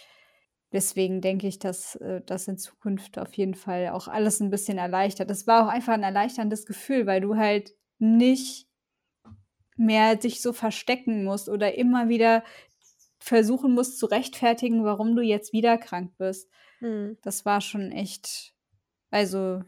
deswegen 0.73 1.21
denke 1.21 1.47
ich, 1.47 1.59
dass 1.59 1.95
äh, 1.97 2.23
das 2.25 2.49
in 2.49 2.59
Zukunft 2.59 3.19
auf 3.19 3.35
jeden 3.35 3.54
Fall 3.54 3.90
auch 3.90 4.09
alles 4.09 4.40
ein 4.40 4.50
bisschen 4.50 4.78
erleichtert. 4.78 5.31
Es 5.31 5.47
war 5.47 5.64
auch 5.64 5.69
einfach 5.69 5.92
ein 5.92 6.02
erleichterndes 6.02 6.66
Gefühl, 6.66 7.07
weil 7.07 7.21
du 7.21 7.37
halt 7.37 7.75
nicht 7.99 8.66
mehr 9.76 10.21
sich 10.21 10.40
so 10.40 10.52
verstecken 10.52 11.25
musst 11.25 11.49
oder 11.49 11.76
immer 11.76 12.09
wieder 12.09 12.42
versuchen 13.19 13.75
musst 13.75 13.99
zu 13.99 14.07
rechtfertigen, 14.07 14.85
warum 14.85 15.14
du 15.14 15.23
jetzt 15.23 15.52
wieder 15.52 15.78
krank 15.78 16.12
bist. 16.19 16.50
Mhm. 16.81 17.19
Das 17.23 17.45
war 17.45 17.61
schon 17.61 17.92
echt, 17.92 18.54
also 19.11 19.62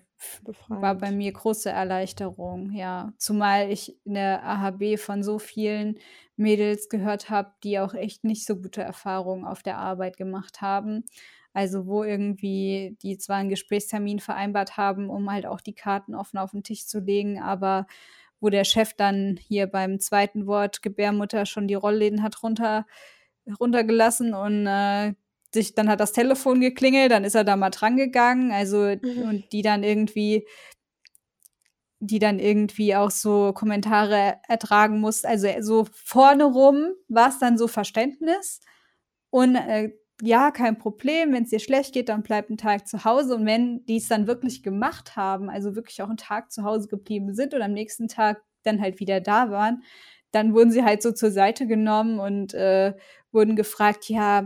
Befreiend. 0.45 0.83
war 0.83 0.95
bei 0.95 1.11
mir 1.13 1.33
große 1.33 1.71
Erleichterung, 1.71 2.73
ja. 2.73 3.13
Zumal 3.19 3.71
ich 3.71 3.97
in 4.05 4.15
der 4.15 4.45
AHB 4.45 4.99
von 4.99 5.23
so 5.23 5.39
vielen 5.39 5.99
Mädels 6.37 6.89
gehört 6.89 7.31
habe, 7.31 7.53
die 7.63 7.79
auch 7.79 7.95
echt 7.95 8.25
nicht 8.25 8.47
so 8.47 8.57
gute 8.57 8.83
Erfahrungen 8.83 9.45
auf 9.45 9.63
der 9.63 9.79
Arbeit 9.79 10.17
gemacht 10.17 10.61
haben. 10.61 11.05
Also 11.53 11.87
wo 11.87 12.03
irgendwie 12.03 12.97
die 13.03 13.17
zwar 13.17 13.37
einen 13.37 13.49
Gesprächstermin 13.49 14.19
vereinbart 14.19 14.77
haben, 14.77 15.09
um 15.09 15.31
halt 15.31 15.47
auch 15.47 15.61
die 15.61 15.75
Karten 15.75 16.15
offen 16.15 16.39
auf 16.39 16.51
den 16.51 16.65
Tisch 16.65 16.87
zu 16.87 16.99
legen, 16.99 17.41
aber 17.41 17.87
wo 18.41 18.51
der 18.51 18.65
Chef 18.65 18.95
dann 18.95 19.39
hier 19.41 19.69
beim 19.69 20.01
zweiten 20.01 20.47
Wort 20.47 20.83
Gebärmutter 20.83 21.47
schon 21.47 21.69
die 21.69 21.75
Rollläden 21.75 22.23
hat 22.23 22.43
runter, 22.43 22.87
runtergelassen 23.61 24.35
und 24.35 24.67
äh, 24.67 25.15
sich, 25.55 25.75
dann 25.75 25.89
hat 25.89 26.01
das 26.01 26.13
Telefon 26.13 26.61
geklingelt, 26.61 27.11
dann 27.11 27.25
ist 27.25 27.35
er 27.35 27.45
da 27.45 27.57
mal 27.57 27.71
dran 27.71 27.97
gegangen, 27.97 28.53
also 28.53 28.79
mhm. 28.79 29.29
und 29.29 29.53
die 29.53 29.63
dann 29.63 29.83
irgendwie 29.83 30.47
die 32.01 32.19
dann 32.19 32.39
irgendwie 32.39 32.95
auch 32.95 33.11
so 33.11 33.53
Kommentare 33.55 34.35
ertragen 34.47 35.01
muss. 35.01 35.25
Also 35.25 35.49
so 35.61 35.87
vorne 35.93 36.45
rum 36.45 36.89
war 37.09 37.31
es 37.31 37.39
dann 37.39 37.57
so 37.57 37.67
Verständnis 37.67 38.61
und 39.31 39.55
äh, 39.57 39.91
ja, 40.23 40.53
kein 40.53 40.79
Problem, 40.79 41.33
wenn 41.33 41.43
es 41.43 41.51
dir 41.51 41.59
schlecht 41.59 41.93
geht, 41.93 42.09
dann 42.09 42.23
bleib 42.23 42.49
einen 42.49 42.57
Tag 42.57 42.87
zu 42.87 43.05
Hause. 43.05 43.35
Und 43.35 43.47
wenn 43.47 43.85
die 43.87 43.97
es 43.97 44.07
dann 44.07 44.29
wirklich 44.29 44.63
gemacht 44.63 45.17
haben, 45.17 45.51
also 45.51 45.75
wirklich 45.75 46.01
auch 46.03 46.09
einen 46.09 46.17
Tag 46.17 46.53
zu 46.53 46.63
Hause 46.63 46.87
geblieben 46.89 47.35
sind 47.35 47.53
und 47.53 47.63
am 47.63 47.73
nächsten 47.73 48.07
Tag 48.07 48.43
dann 48.63 48.81
halt 48.81 49.01
wieder 49.01 49.21
da 49.21 49.51
waren, 49.51 49.83
dann 50.31 50.55
wurden 50.55 50.71
sie 50.71 50.85
halt 50.85 51.03
so 51.03 51.13
zur 51.13 51.31
Seite 51.31 51.67
genommen 51.67 52.21
und 52.21 52.55
äh, 52.55 52.95
wurden 53.33 53.57
gefragt, 53.57 54.09
ja, 54.09 54.45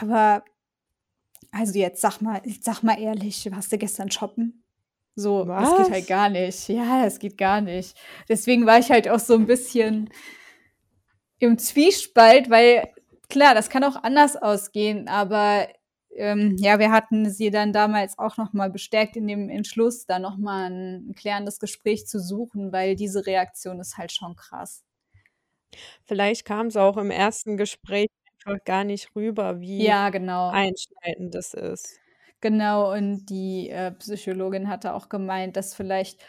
aber 0.00 0.44
also 1.52 1.78
jetzt 1.78 2.00
sag 2.00 2.20
mal, 2.20 2.40
sag 2.60 2.82
mal 2.82 2.98
ehrlich, 3.00 3.48
warst 3.50 3.72
du 3.72 3.78
gestern 3.78 4.10
shoppen? 4.10 4.62
So, 5.16 5.46
Was? 5.48 5.70
das 5.70 5.78
geht 5.78 5.90
halt 5.90 6.06
gar 6.06 6.28
nicht. 6.28 6.68
Ja, 6.68 7.04
das 7.04 7.18
geht 7.18 7.36
gar 7.36 7.60
nicht. 7.60 7.96
Deswegen 8.28 8.66
war 8.66 8.78
ich 8.78 8.90
halt 8.90 9.08
auch 9.08 9.18
so 9.18 9.34
ein 9.34 9.46
bisschen 9.46 10.10
im 11.42 11.56
Zwiespalt, 11.56 12.50
weil 12.50 12.86
klar, 13.30 13.54
das 13.54 13.70
kann 13.70 13.82
auch 13.82 14.02
anders 14.02 14.36
ausgehen, 14.36 15.08
aber 15.08 15.68
ähm, 16.14 16.56
ja, 16.58 16.78
wir 16.78 16.90
hatten 16.92 17.30
sie 17.30 17.50
dann 17.50 17.72
damals 17.72 18.18
auch 18.18 18.36
noch 18.36 18.52
mal 18.52 18.68
bestärkt 18.68 19.16
in 19.16 19.26
dem 19.26 19.48
Entschluss, 19.48 20.04
da 20.04 20.18
noch 20.18 20.36
mal 20.36 20.70
'n 20.70 21.14
klärendes 21.16 21.58
Gespräch 21.58 22.06
zu 22.06 22.20
suchen, 22.20 22.72
weil 22.72 22.94
diese 22.94 23.24
Reaktion 23.26 23.80
ist 23.80 23.96
halt 23.96 24.12
schon 24.12 24.36
krass. 24.36 24.80
Vielleicht 26.08 26.44
kam's 26.44 26.76
auch 26.76 26.96
im 26.96 27.10
1. 27.10 27.56
Gespräch 27.56 28.08
einfach 28.46 28.64
gar 28.64 28.84
nicht 28.84 29.14
rüber, 29.16 29.60
wie 29.60 29.96
Ja, 29.96 30.10
genau. 30.10 30.60
einschneidend 30.64 31.34
das 31.34 31.54
ist. 31.54 32.00
Genau, 32.42 32.94
und 32.94 33.26
die, 33.26 33.68
äh, 33.68 33.92
Psychologin 33.92 34.68
hatte 34.70 34.94
auch 34.94 35.10
gemeint, 35.10 35.56
dass 35.56 35.74
vielleicht 35.74 36.20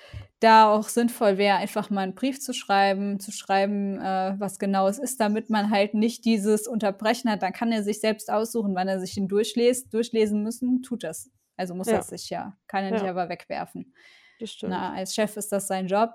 da 0.42 0.70
auch 0.74 0.90
sinnvoll 0.90 1.38
wäre, 1.38 1.56
einfach 1.58 1.90
mal 1.90 2.04
'n 2.06 2.16
Brief 2.16 2.42
zu 2.42 2.54
schreiben 2.54 3.20
zu 3.22 3.32
schreiben, 3.32 3.98
äh, 4.02 4.36
was 4.38 4.60
genau 4.60 4.88
es 4.90 5.00
ist, 5.00 5.22
damit 5.22 5.50
man 5.50 5.70
halt 5.72 5.94
nicht 5.94 6.26
dieses 6.26 6.68
Unterbrechen 6.68 7.30
hat. 7.32 7.42
Dann 7.44 7.54
kann 7.54 7.72
er 7.72 7.82
sich 7.84 8.02
selbst 8.02 8.30
aussuchen, 8.30 8.76
wann 8.76 8.90
er 8.90 9.00
sich 9.00 9.14
den 9.16 9.30
durchlässt. 9.30 9.94
Durchlesen 9.94 10.44
müssen 10.44 10.82
tut 10.84 11.06
er's. 11.06 11.30
Also, 11.56 11.76
muss 11.76 11.92
Ja. 11.92 11.94
er's 11.94 12.10
sich 12.10 12.30
ja. 12.30 12.58
Kann 12.68 12.84
er 12.84 12.92
nicht 12.92 13.06
Ja. 13.06 13.08
einfach 13.08 13.30
wegwerfen. 13.30 13.94
Das 14.40 14.52
stimmt. 14.52 14.82
Na, 14.82 14.94
als 14.94 15.16
Chef 15.16 15.38
ist 15.38 15.52
das 15.54 15.68
sein 15.68 15.88
Job. 15.88 16.12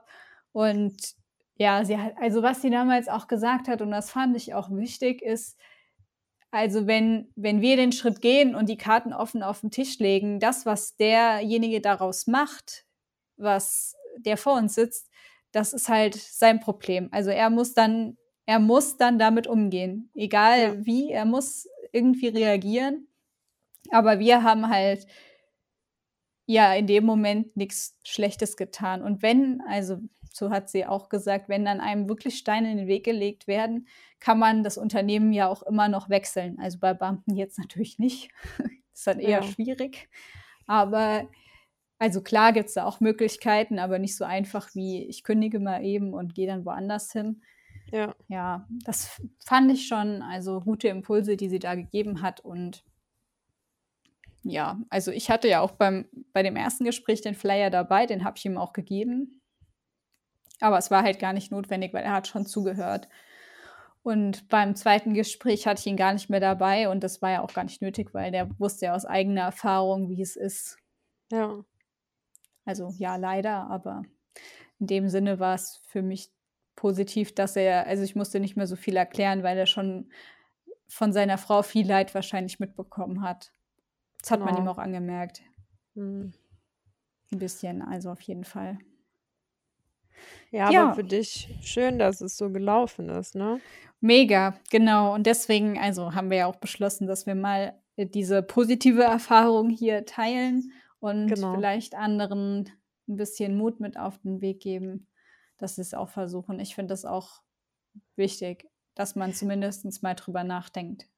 Und 0.53 1.15
ja, 1.57 1.85
sie 1.85 1.97
hat 1.99 2.15
also, 2.21 2.43
was 2.43 2.61
sie 2.63 2.71
damals 2.71 3.09
auch 3.09 3.29
gesagt 3.29 3.69
hat, 3.69 3.81
und 3.83 3.91
das 3.93 4.11
fand 4.11 4.37
ich 4.37 4.55
auch 4.55 4.71
wichtig, 4.71 5.23
ist 5.23 5.59
also, 6.57 6.87
wenn 6.87 7.29
wenn 7.37 7.61
wir 7.63 7.77
den 7.77 7.93
Schritt 7.93 8.21
gehen 8.23 8.55
und 8.57 8.69
die 8.69 8.77
Karten 8.79 9.13
offen 9.13 9.43
auf 9.43 9.63
'n 9.65 9.71
Tisch 9.71 9.99
legen, 10.01 10.41
das, 10.41 10.67
was 10.67 10.97
derjenige 10.97 11.81
daraus 11.81 12.27
macht, 12.27 12.85
was 13.37 13.95
der 14.19 14.37
vor 14.39 14.55
uns 14.59 14.75
sitzt, 14.75 15.11
das 15.53 15.73
ist 15.75 15.89
halt 15.89 16.15
sein 16.17 16.61
Problem. 16.61 17.09
Also, 17.13 17.31
er 17.31 17.51
muss 17.51 17.75
dann 17.75 18.17
er 18.47 18.61
muss 18.61 18.97
dann 18.97 19.19
damit 19.19 19.47
umgehen. 19.49 20.11
Ja. 20.15 20.25
Egal 20.25 20.87
wie, 20.87 21.11
er 21.13 21.25
muss 21.27 21.69
irgendwie 21.93 22.29
reagieren. 22.29 23.09
Aber 23.93 24.19
wir 24.21 24.43
haben 24.45 24.69
halt 24.71 25.07
ja, 26.49 26.73
in 26.75 26.87
dem 26.87 27.05
Moment 27.05 27.57
nix 27.57 27.97
Schlechtes 28.05 28.57
getan. 28.57 29.03
Und 29.03 29.21
wenn 29.23 29.61
also, 29.69 29.99
so 30.37 30.51
hat 30.51 30.71
sie 30.71 30.87
auch 30.87 31.09
gesagt, 31.09 31.49
wenn 31.49 31.65
dann 31.65 31.81
einem 31.81 32.09
wirklich 32.09 32.39
Steine 32.39 32.71
in 32.73 32.79
den 32.79 32.87
Weg 32.89 33.05
gelegt 33.05 33.47
werden, 33.49 33.89
kann 34.21 34.39
man 34.39 34.63
das 34.65 34.79
Unternehmen 34.79 35.33
ja 35.33 35.49
auch 35.49 35.63
immer 35.65 35.89
noch 35.89 36.09
wechseln. 36.11 36.59
Also, 36.61 36.79
bei 36.81 36.95
Beamten 36.95 37.35
jetzt 37.37 37.59
natürlich 37.59 37.99
nicht. 37.99 38.31
Ist 38.95 39.07
dann 39.07 39.21
eher 39.21 39.43
Ja. 39.43 39.43
schwierig. 39.43 40.09
Aber 40.67 41.29
also, 42.01 42.23
klar 42.23 42.53
gibt's 42.55 42.75
da 42.75 42.85
auch 42.87 43.01
Möglichkeiten, 43.01 43.79
aber 43.81 43.99
nicht 44.01 44.17
so 44.17 44.25
einfach 44.27 44.75
wie: 44.75 45.05
„Ich 45.09 45.25
kündige 45.25 45.61
mal 45.61 45.85
eben 45.85 46.15
und 46.15 46.35
gehe 46.35 46.47
dann 46.49 46.65
woanders 46.67 47.13
hin.“ 47.13 47.43
Ja. 47.93 48.17
Ja, 48.29 48.67
das 48.85 49.21
fand 49.45 49.73
ich 49.73 49.89
schon 49.89 50.23
also, 50.23 50.61
gute 50.63 50.89
Impulse, 50.89 51.37
die 51.39 51.49
sie 51.51 51.61
da 51.61 51.75
gegeben 51.77 52.23
hat 52.23 52.41
und 52.41 52.85
ja, 54.43 54.79
also, 54.91 55.11
ich 55.11 55.31
hatte 55.31 55.49
ja 55.49 55.61
auch 55.61 55.73
beim 55.73 56.07
bei 56.33 56.43
dem 56.43 56.57
1. 56.57 56.85
Gespräch 56.85 57.21
den 57.23 57.35
Flyer 57.35 57.71
dabei, 57.71 58.07
den 58.07 58.25
habe 58.25 58.37
ich 58.39 58.45
ihm 58.45 58.59
auch 58.59 58.73
gegeben. 58.73 59.41
Aber 60.61 60.79
es 60.79 60.91
war 60.91 61.03
halt 61.03 61.19
gar 61.19 61.33
nicht 61.33 61.53
notwendig, 61.53 61.93
weil 61.93 62.05
er 62.05 62.13
hat 62.13 62.29
schon 62.29 62.47
zugehört. 62.47 63.09
Und 64.03 64.49
beim 64.49 64.75
2. 64.77 65.15
Gespräch 65.15 65.67
hatte 65.67 65.81
ich 65.81 65.87
ihn 65.87 65.97
gar 65.97 66.13
nicht 66.15 66.31
mehr 66.31 66.41
dabei 66.41 66.89
und 66.91 67.05
das 67.05 67.23
war 67.23 67.31
ja 67.33 67.43
auch 67.43 67.53
gar 67.55 67.65
nicht 67.65 67.83
nötig, 67.83 68.15
weil 68.15 68.33
der 68.33 68.49
wusste 68.61 68.87
ja 68.87 68.95
aus 68.97 69.07
eigener 69.07 69.43
Erfahrung, 69.43 70.11
wie 70.11 70.23
es 70.23 70.37
ist. 70.37 70.79
Ja. 71.31 71.67
Also, 72.67 72.93
ja, 72.99 73.15
leider, 73.17 73.71
aber 73.71 74.03
in 74.81 74.89
dem 74.89 75.09
Sinne 75.09 75.41
war's 75.41 75.83
für 75.89 76.03
mich 76.03 76.31
positiv, 76.77 77.35
dass 77.35 77.57
er 77.57 77.87
also, 77.87 78.05
ich 78.05 78.17
musste 78.17 78.41
nicht 78.41 78.57
mehr 78.57 78.67
so 78.69 78.77
viel 78.77 78.97
erklären, 78.97 79.43
weil 79.45 79.59
er 79.59 79.67
schon 79.67 80.11
von 80.89 81.13
seiner 81.13 81.39
Frau 81.39 81.63
viel 81.63 81.87
Leid 81.89 82.15
wahrscheinlich 82.15 82.61
mitbekommen 82.61 83.23
hat. 83.23 83.53
Das 84.23 84.31
hat 84.33 84.45
man 84.45 84.57
ihm 84.57 84.67
Oh. 84.67 84.69
auch 84.69 84.79
angemerkt. 84.79 85.43
Mhm. 85.97 86.33
'N 87.33 87.39
bisschen, 87.39 87.83
also, 87.83 88.11
auf 88.11 88.21
jeden 88.21 88.45
Fall. 88.45 88.79
Ja, 90.53 90.69
aber 90.69 90.89
Ja. 90.89 90.91
für 90.91 91.05
dich 91.05 91.49
schön, 91.63 91.99
dass 91.99 92.21
es 92.21 92.37
so 92.37 92.51
gelaufen 92.51 93.09
ist, 93.09 93.35
ne? 93.35 93.61
Mega, 94.03 94.59
genau. 94.71 95.15
Und 95.15 95.27
deswegen 95.27 95.79
also, 95.79 96.15
haben 96.15 96.31
wir 96.31 96.37
ja 96.39 96.47
auch 96.47 96.57
beschlossen, 96.57 97.07
dass 97.07 97.27
wir 97.27 97.35
mal, 97.35 97.81
äh, 97.97 98.07
diese 98.07 98.43
positive 98.43 99.03
Erfahrung 99.03 99.71
hier 99.71 100.05
teilen 100.05 100.73
und 101.01 101.39
Genau. 101.39 101.51
vielleicht 101.51 101.95
anderen 101.95 102.69
'n 103.09 103.17
bisschen 103.17 103.57
Mut 103.57 103.81
mit 103.81 103.99
auf 103.99 104.19
den 104.19 104.41
Weg 104.43 104.61
geben, 104.61 105.09
dass 105.59 105.77
sie's 105.77 105.95
auch 105.95 106.11
versuchen. 106.11 106.61
Ich 106.61 106.75
finde 106.75 106.93
das 106.93 107.05
auch 107.07 107.41
wichtig, 108.17 108.69
dass 108.95 109.17
man 109.17 109.35
zumindest 109.35 110.03
mal 110.03 110.15
drüber 110.15 110.45
nachdenkt. 110.45 111.09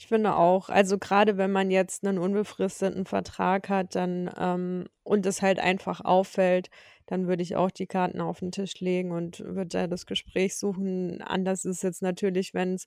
Ich 0.00 0.06
finde 0.06 0.36
auch. 0.36 0.68
Also, 0.68 0.96
grade 0.98 1.36
wenn 1.38 1.50
man 1.50 1.70
jetzt 1.72 2.02
'nen 2.04 2.18
unbefristeten 2.18 3.04
Vertrag 3.04 3.68
hat, 3.68 3.94
dann, 3.96 4.30
ähm 4.38 4.86
und 5.02 5.24
es 5.26 5.40
halt 5.42 5.58
einfach 5.58 6.02
auffällt, 6.04 6.68
dann 7.06 7.26
würde 7.28 7.42
ich 7.42 7.56
auch 7.56 7.70
die 7.70 7.86
Karten 7.86 8.20
auf 8.20 8.42
'n 8.42 8.52
Tisch 8.52 8.78
legen 8.80 9.10
und 9.10 9.40
würde 9.40 9.66
da 9.68 9.86
das 9.88 10.06
Gespräch 10.06 10.56
suchen. 10.56 11.20
Anders 11.22 11.64
ist 11.64 11.82
jetzt 11.82 12.02
natürlich, 12.02 12.54
wenn's 12.54 12.86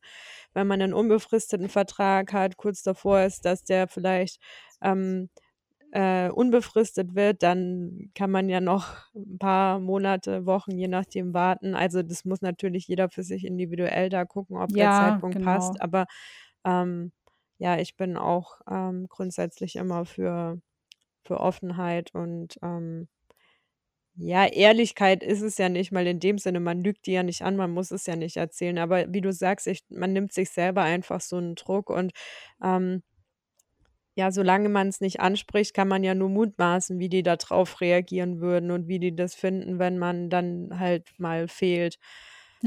wenn 0.54 0.68
man 0.68 0.80
'nen 0.80 0.94
unbefristeten 0.94 1.68
Vertrag 1.70 2.32
hat, 2.34 2.58
kurz 2.58 2.84
davor 2.84 3.22
ist, 3.24 3.44
dass 3.46 3.64
der 3.64 3.88
vielleicht, 3.88 4.40
ähm, 4.82 5.30
äh, 5.94 6.30
unbefristet 6.32 7.16
wird, 7.16 7.44
dann 7.44 8.12
kann 8.16 8.32
man 8.32 8.50
ja 8.50 8.62
noch 8.62 8.88
'n 9.16 9.40
paar 9.40 9.80
Monate, 9.80 10.46
Wochen, 10.48 10.78
je 10.78 10.88
nachdem 10.90 11.34
warten. 11.34 11.76
Also, 11.76 12.04
das 12.04 12.26
muss 12.26 12.42
natürlich 12.42 12.88
jeder 12.90 13.10
für 13.10 13.24
sich 13.24 13.46
individuell 13.46 14.10
da 14.10 14.26
gucken, 14.26 14.58
ob 14.58 14.76
der 14.76 14.90
Ja, 14.90 15.22
Zeitpunkt 15.32 15.42
genau. 15.42 15.42
passt. 15.42 15.82
Aber, 15.82 16.06
ähm, 16.66 17.12
ja, 17.60 17.78
ich 17.80 17.96
bin 17.98 18.18
auch, 18.18 18.62
ähm, 18.70 19.08
grundsätzlich 19.10 19.76
immer 19.78 20.06
für 20.06 20.62
für 21.26 21.40
Offenheit 21.42 22.14
und, 22.16 22.58
ähm 22.64 23.08
ja, 24.16 24.46
Ehrlichkeit 24.46 25.24
ist 25.24 25.42
es 25.42 25.58
ja 25.58 25.70
nicht 25.70 25.92
mal 25.92 26.06
in 26.06 26.20
dem 26.20 26.38
Sinne, 26.38 26.60
man 26.60 26.82
lügt 26.84 27.06
die 27.08 27.14
ja 27.14 27.24
nicht 27.24 27.44
an, 27.44 27.56
man 27.56 27.72
muss 27.72 27.92
es 27.92 28.06
ja 28.06 28.16
nicht 28.18 28.36
erzählen. 28.38 28.78
Aber 28.78 29.06
wie 29.14 29.22
du 29.22 29.32
sagst, 29.32 29.68
ich 29.68 29.84
man 29.90 30.12
nimmt 30.14 30.34
sich 30.34 30.50
selber 30.50 30.82
einfach 30.84 31.22
so 31.22 31.38
'n 31.38 31.56
Druck 31.56 31.90
und, 31.90 32.12
ähm 32.64 33.02
ja, 34.18 34.30
solange 34.32 34.68
man's 34.70 35.00
nicht 35.00 35.22
anspricht, 35.22 35.74
kann 35.74 35.88
man 35.88 36.04
ja 36.04 36.14
nur 36.16 36.28
mutmaßen, 36.30 37.00
wie 37.00 37.08
die 37.08 37.24
da 37.24 37.38
drauf 37.38 37.80
reagieren 37.80 38.42
würden 38.42 38.70
und 38.72 38.88
wie 38.90 39.00
die 39.00 39.16
das 39.16 39.36
finden, 39.36 39.80
wenn 39.80 39.98
man 39.98 40.30
dann 40.30 40.78
halt 40.80 41.08
mal 41.18 41.48
fehlt 41.48 41.98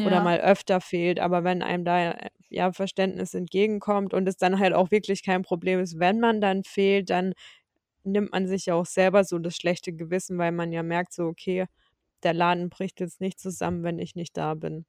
oder 0.02 0.20
mal 0.20 0.40
öfter 0.40 0.80
fehlt. 0.80 1.20
Aber 1.20 1.44
wenn 1.44 1.62
einem 1.62 1.84
da, 1.84 2.12
äh, 2.12 2.30
ja, 2.48 2.72
Verständnis 2.72 3.34
entgegenkommt 3.34 4.14
und 4.14 4.28
es 4.28 4.36
dann 4.36 4.58
halt 4.58 4.74
auch 4.74 4.90
wirklich 4.90 5.22
kein 5.24 5.42
Problem 5.42 5.80
ist, 5.80 5.98
wenn 5.98 6.20
man 6.20 6.40
dann 6.40 6.64
fehlt, 6.64 7.10
dann 7.10 7.34
nimmt 8.04 8.32
man 8.32 8.46
sich 8.48 8.66
ja 8.66 8.74
auch 8.74 8.86
selber 8.86 9.24
so 9.24 9.38
das 9.38 9.56
schlechte 9.56 9.92
Gewissen, 9.92 10.38
weil 10.38 10.52
man 10.52 10.72
ja 10.72 10.82
merkt 10.82 11.12
so: 11.14 11.24
„Okay, 11.26 11.66
der 12.24 12.34
Laden 12.34 12.70
bricht 12.70 13.00
jetzt 13.00 13.20
nicht 13.22 13.40
zusammen, 13.40 13.82
wenn 13.84 13.98
ich 14.00 14.14
nicht 14.16 14.36
da 14.38 14.54
bin.“ 14.54 14.86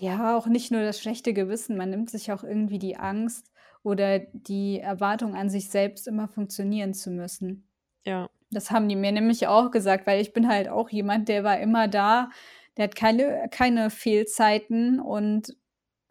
Ja, 0.00 0.36
auch 0.36 0.46
nicht 0.46 0.70
nur 0.70 0.82
das 0.82 1.00
schlechte 1.00 1.32
Gewissen, 1.34 1.76
man 1.76 1.90
nimmt 1.90 2.10
sich 2.10 2.32
auch 2.32 2.42
irgendwie 2.42 2.78
die 2.78 2.96
Angst 2.96 3.50
oder 3.82 4.18
die 4.18 4.80
Erwartung 4.80 5.34
an 5.34 5.50
sich 5.50 5.68
selbst, 5.70 6.08
immer 6.08 6.26
funktionieren 6.28 6.94
zu 6.94 7.10
müssen. 7.10 7.68
Ja. 8.04 8.28
Das 8.50 8.70
haben 8.70 8.88
die 8.88 8.96
mir 8.96 9.12
nämlich 9.12 9.46
auch 9.48 9.70
gesagt, 9.72 10.06
weil 10.06 10.20
ich 10.20 10.32
bin 10.32 10.48
halt 10.48 10.68
auch 10.68 10.90
jemand, 10.90 11.28
der 11.28 11.44
war 11.44 11.58
immer 11.60 11.88
da, 11.88 12.30
der 12.76 12.84
hat 12.84 12.96
keine 12.96 13.48
keine 13.50 13.90
Fehlzeiten 13.90 15.00
und 15.00 15.56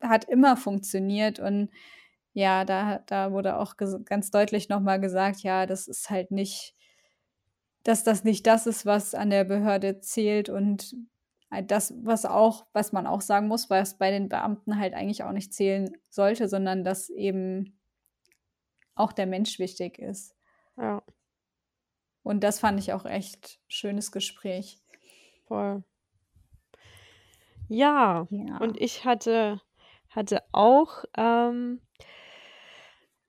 hat 0.01 0.25
immer 0.25 0.57
funktioniert. 0.57 1.39
Und 1.39 1.71
ja, 2.33 2.65
da 2.65 2.99
da 3.07 3.31
wurde 3.33 3.57
auch 3.59 3.75
ganz 3.77 4.31
deutlich 4.31 4.69
noch 4.69 4.81
mal 4.81 4.99
gesagt: 5.01 5.41
„Ja, 5.43 5.65
das 5.67 5.87
ist 5.87 6.09
halt 6.09 6.31
nicht 6.31 6.73
dass 7.85 8.03
das 8.03 8.23
nicht 8.23 8.47
das 8.47 8.65
ist, 8.67 8.85
was 8.85 9.13
an 9.13 9.29
der 9.29 9.43
Behörde 9.43 9.99
zählt 9.99 10.49
und 10.49 10.95
halt 11.51 11.69
das, 11.71 11.93
was 12.03 12.25
auch 12.25 12.65
was 12.73 12.93
man 12.93 13.05
auch 13.07 13.21
sagen 13.21 13.47
muss, 13.47 13.69
was 13.69 13.97
bei 13.97 14.09
den 14.11 14.29
Beamten 14.29 14.79
halt 14.79 14.93
eigentlich 14.93 15.23
auch 15.23 15.33
nicht 15.33 15.53
zählen 15.53 15.91
sollte, 16.09 16.47
sondern 16.47 16.83
dass 16.83 17.09
eben 17.09 17.77
auch 18.95 19.11
der 19.13 19.25
Mensch 19.27 19.59
wichtig 19.59 19.99
ist.“ 19.99 20.35
Ja. 20.77 21.03
Und 22.25 22.43
das 22.43 22.59
fand 22.59 22.79
ich 22.79 22.93
auch 22.93 23.05
echt 23.05 23.59
schönes 23.67 24.11
Gespräch. 24.11 24.79
Voll. 25.47 25.83
Ja, 27.75 28.27
Ja. 28.29 28.59
und 28.59 28.79
ich 28.79 29.03
hatte 29.03 29.59
hatte 30.09 30.43
auch, 30.51 31.05
ähm 31.17 31.81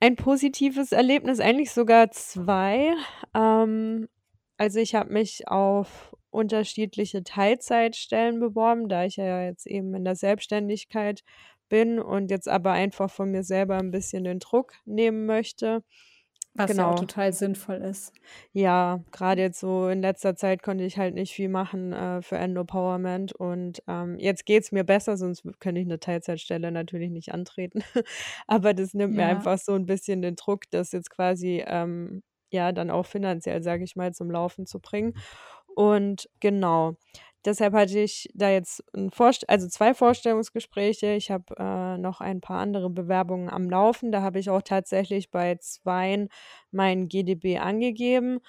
ein 0.03 0.17
positives 0.17 0.93
Erlebnis, 0.93 1.41
eigentlich 1.41 1.71
sogar 1.73 2.11
2. 2.11 2.93
Ähm, 3.35 4.09
also, 4.57 4.79
ich 4.81 4.95
habe 4.95 5.13
mich 5.13 5.49
auf 5.49 6.15
unterschiedliche 6.31 7.23
Teilzeitstellen 7.25 8.41
beworben, 8.41 8.89
da 8.89 9.05
ich 9.05 9.17
ja 9.17 9.43
jetzt 9.45 9.67
eben 9.67 9.95
in 9.95 10.05
der 10.05 10.17
Selbstständigkeit 10.17 11.23
bin 11.69 11.99
und 12.01 12.31
jetzt 12.31 12.49
aber 12.49 12.73
einfach 12.73 13.11
von 13.11 13.31
mir 13.31 13.43
selber 13.45 13.79
'n 13.79 13.91
bisschen 13.91 14.25
den 14.25 14.41
Druck 14.41 14.75
nehmen 14.85 15.27
möchte. 15.27 15.83
Was 16.57 16.77
ja 16.77 16.87
auch 16.89 16.95
Genau. 16.95 16.95
total 16.95 17.33
sinnvoll 17.33 17.77
ist. 17.83 18.15
Ja, 18.57 19.03
grade 19.11 19.43
jetzt 19.43 19.59
so 19.59 19.89
in 19.89 20.01
letzter 20.01 20.37
Zeit 20.37 20.63
konnte 20.63 20.85
ich 20.85 20.97
halt 20.97 21.13
nicht 21.17 21.35
viel 21.35 21.49
machen, 21.49 21.93
äh, 21.93 22.23
für 22.23 22.37
Endopowerment 22.37 23.33
und, 23.33 23.83
ähm, 23.89 24.17
jetzt 24.21 24.47
geht's 24.47 24.71
mir 24.71 24.85
besser, 24.85 25.17
sonst 25.17 25.43
könnte 25.59 25.81
ich 25.81 25.89
'ne 25.89 25.99
Teilzeitstelle 25.99 26.71
natürlich 26.71 27.11
nicht 27.11 27.35
antreten. 27.35 27.81
Aber 28.47 28.73
das 28.73 28.95
nimmt 28.95 29.17
mir 29.17 29.25
Ja. 29.25 29.27
einfach 29.27 29.59
so 29.59 29.73
'n 29.75 29.87
bisschen 29.87 30.23
den 30.23 30.37
Druck, 30.37 30.71
das 30.71 30.93
jetzt 30.93 31.11
quasi, 31.11 31.65
ähm, 31.67 32.23
ja, 32.53 32.71
dann 32.71 32.91
auch 32.91 33.07
finanziell, 33.07 33.61
sage 33.65 33.83
ich 33.83 33.97
mal, 33.97 34.13
zum 34.15 34.31
Laufen 34.31 34.67
zu 34.67 34.79
bringen. 34.79 35.15
Und 35.75 36.29
genau, 36.39 36.95
deshalb 37.45 37.75
hatte 37.75 37.99
ich 38.01 38.29
da 38.35 38.51
jetzt 38.51 38.83
Vorst 39.13 39.49
also 39.51 39.69
2 39.69 39.95
Vorstellungsgespräche. 39.95 41.15
Ich 41.15 41.31
habe, 41.31 41.55
äh, 41.59 41.99
noch 41.99 42.21
ein 42.21 42.41
paar 42.41 42.61
andere 42.61 42.91
Bewerbungen 42.91 43.49
am 43.51 43.69
Laufen. 43.71 44.13
Da 44.13 44.23
habe 44.23 44.39
ich 44.41 44.51
auch 44.51 44.63
tatsächlich 44.63 45.31
bei 45.31 45.57
2 45.57 46.29
mein 46.71 47.09
GdB 47.09 47.59
angegeben. 47.59 48.41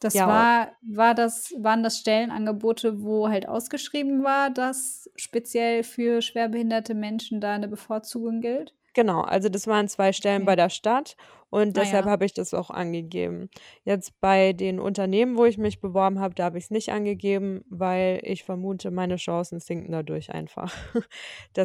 Das 0.00 0.24
Ja, 0.26 0.26
war 0.26 0.72
war 0.80 1.14
das 1.14 1.52
waren 1.58 1.82
das 1.82 1.98
Stellenangebote, 1.98 3.02
wo 3.02 3.28
halt 3.28 3.46
ausgeschrieben 3.46 4.24
war, 4.24 4.48
dass 4.50 5.10
speziell 5.16 5.82
für 5.84 6.22
schwerbehinderte 6.22 6.94
Menschen 6.94 7.40
da 7.42 7.58
'ne 7.58 7.68
Bevorzugung 7.68 8.40
gilt? 8.40 8.74
Genau, 8.96 9.20
also 9.22 9.48
das 9.48 9.66
waren 9.66 9.88
2 9.88 10.12
Stellen 10.12 10.44
bei 10.44 10.56
Okay. 10.56 10.56
der 10.56 10.70
Stadt 10.70 11.16
und 11.50 11.76
Ah 11.76 11.78
deshalb 11.78 12.04
ja. 12.04 12.06
habe 12.06 12.24
ich 12.26 12.34
das 12.34 12.54
auch 12.54 12.70
angegeben. 12.70 13.48
Jetzt 13.84 14.20
bei 14.20 14.52
den 14.52 14.78
Unternehmen, 14.80 15.36
wo 15.36 15.44
ich 15.46 15.58
mich 15.58 15.80
beworben 15.80 16.20
habe, 16.20 16.34
da 16.34 16.44
habe 16.44 16.58
ich's 16.58 16.70
nicht 16.70 16.90
angegeben, 16.90 17.62
weil 17.70 18.20
ich 18.24 18.44
vermute, 18.44 18.90
meine 18.90 19.16
Chancen 19.16 19.60
sinken 19.60 19.92
dadurch 19.92 20.30
einfach. 20.32 20.74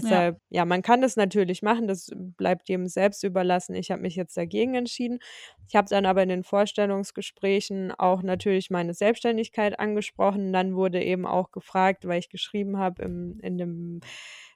Ja. 0.01 0.23
Deshalb 0.23 0.39
ja, 0.49 0.65
man 0.65 0.81
kann 0.81 1.01
das 1.01 1.15
natürlich 1.15 1.61
machen, 1.61 1.87
das 1.87 2.09
bleibt 2.15 2.69
jedem 2.69 2.87
selbst 2.87 3.23
überlassen. 3.23 3.75
Ich 3.75 3.91
habe 3.91 4.01
mich 4.01 4.15
jetzt 4.15 4.37
dagegen 4.37 4.75
entschieden. 4.75 5.19
Ich 5.67 5.75
habe 5.75 5.87
dann 5.89 6.05
aber 6.05 6.23
in 6.23 6.29
den 6.29 6.43
Vorstellungsgesprächen 6.43 7.91
auch 7.91 8.21
natürlich 8.23 8.69
meine 8.69 8.93
Selbstständigkeit 8.93 9.79
angesprochen. 9.79 10.53
Dann 10.53 10.75
wurde 10.75 11.03
eben 11.03 11.25
auch 11.25 11.51
gefragt, 11.51 12.07
weil 12.07 12.19
ich 12.19 12.29
geschrieben 12.29 12.77
habe 12.77 13.03
im 13.03 13.39
in 13.41 13.57
dem 13.57 13.99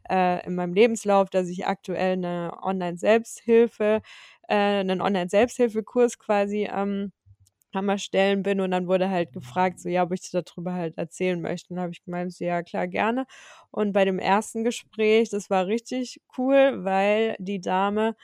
äh, 0.09 0.45
in 0.45 0.55
meinem 0.55 0.73
Lebenslauf, 0.73 1.29
dass 1.29 1.49
ich 1.49 1.65
aktuell 1.67 2.17
'ne 2.17 2.51
Online-Selbsthilfe 2.61 4.01
äh, 4.49 4.83
'nen 4.83 5.01
Online-Selbsthilfekurs 5.01 6.19
quasi, 6.19 6.67
ähm, 6.71 7.11
am 7.73 7.89
Erstellen 7.89 8.43
bin 8.43 8.61
und 8.61 8.71
dann 8.71 8.87
wurde 8.87 9.09
halt 9.09 9.33
gefragt, 9.33 9.79
so, 9.81 9.89
ja, 9.89 10.03
ob 10.03 10.13
ich 10.13 10.31
da 10.31 10.41
drüber 10.43 10.73
halt 10.73 10.97
erzählen 10.97 11.41
möchte. 11.41 11.69
Und 11.71 11.77
dann 11.77 11.83
habe 11.85 11.93
ich 11.93 12.03
gemeint, 12.05 12.33
so: 12.33 12.45
„Ja, 12.45 12.63
klar, 12.63 12.87
gerne.“ 12.87 13.25
Und 13.71 13.93
bei 13.93 14.05
dem 14.05 14.19
1. 14.19 14.63
Gespräch, 14.65 15.29
das 15.31 15.49
war 15.51 15.67
richtig 15.67 16.21
cool, 16.37 16.83
weil 16.85 17.35
die 17.39 17.61
Dame, 17.61 18.15